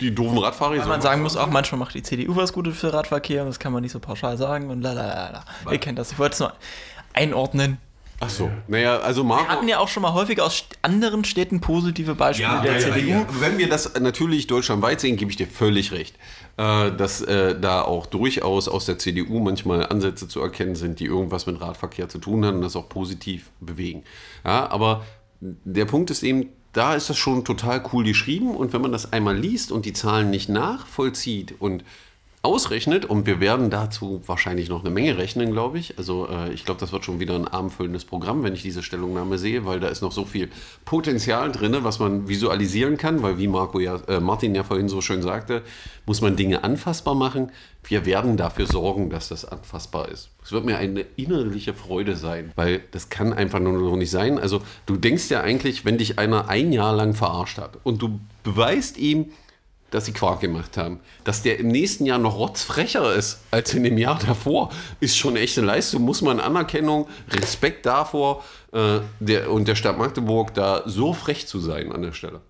[0.01, 0.79] Die doofen Radfahrer.
[0.79, 3.59] Weil man sagen muss, auch manchmal macht die CDU was Gutes für Radverkehr und das
[3.59, 5.73] kann man nicht so pauschal sagen und la la la la.
[5.73, 6.13] Ihr kennt das.
[6.13, 6.53] Ich wollte es nur
[7.13, 7.79] einordnen.
[8.21, 8.51] Ach so.
[8.67, 9.45] Naja, also Marco.
[9.45, 13.25] Wir hatten ja auch schon mal häufig aus anderen Städten positive Beispiele der CDU.
[13.39, 16.17] Wenn wir das natürlich deutschlandweit sehen, gebe ich dir völlig recht,
[16.57, 21.05] äh, dass äh, da auch durchaus aus der CDU manchmal Ansätze zu erkennen sind, die
[21.05, 24.03] irgendwas mit Radverkehr zu tun haben und das auch positiv bewegen.
[24.45, 25.05] Ja, aber
[25.41, 28.55] der Punkt ist eben, da ist das schon total cool geschrieben.
[28.55, 31.85] Und wenn man das einmal liest und die Zahlen nicht nachvollzieht und
[32.43, 35.99] ausrechnet und wir werden dazu wahrscheinlich noch eine Menge rechnen, glaube ich.
[35.99, 39.39] Also äh, ich glaube, das wird schon wieder ein abendfüllendes Programm, wenn ich diese Stellungnahme
[39.39, 40.49] sehe, weil da ist noch so viel
[40.85, 45.01] Potenzial drin, was man visualisieren kann, weil wie Marco ja, äh, Martin ja vorhin so
[45.01, 45.63] schön sagte,
[46.07, 47.51] muss man Dinge anfassbar machen.
[47.83, 50.31] Wir werden dafür sorgen, dass das anfassbar ist.
[50.45, 54.39] Es wird mir eine innerliche Freude sein, weil das kann einfach nur noch nicht sein.
[54.39, 58.21] Also du denkst ja eigentlich, wenn dich einer ein Jahr lang verarscht hat und du
[58.45, 59.33] beweist ihm,
[59.91, 61.01] dass sie Quark gemacht haben.
[61.25, 64.71] Dass der im nächsten Jahr noch rotzfrecher ist als in dem Jahr davor,
[65.01, 66.03] ist schon eine echte Leistung.
[66.03, 71.59] Muss man Anerkennung, Respekt davor äh, der, und der Stadt Magdeburg da so frech zu
[71.59, 72.41] sein an der Stelle.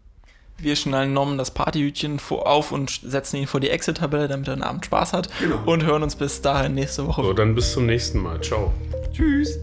[0.60, 4.54] Wir schnallen Norman das Partyhütchen vor- auf und setzen ihn vor die Excel-Tabelle, damit er
[4.54, 5.28] einen Abend Spaß hat.
[5.38, 5.60] Genau.
[5.64, 7.22] Und hören uns bis dahin nächste Woche.
[7.22, 8.40] So, dann bis zum nächsten Mal.
[8.40, 8.72] Ciao.
[9.12, 9.56] Tschüss.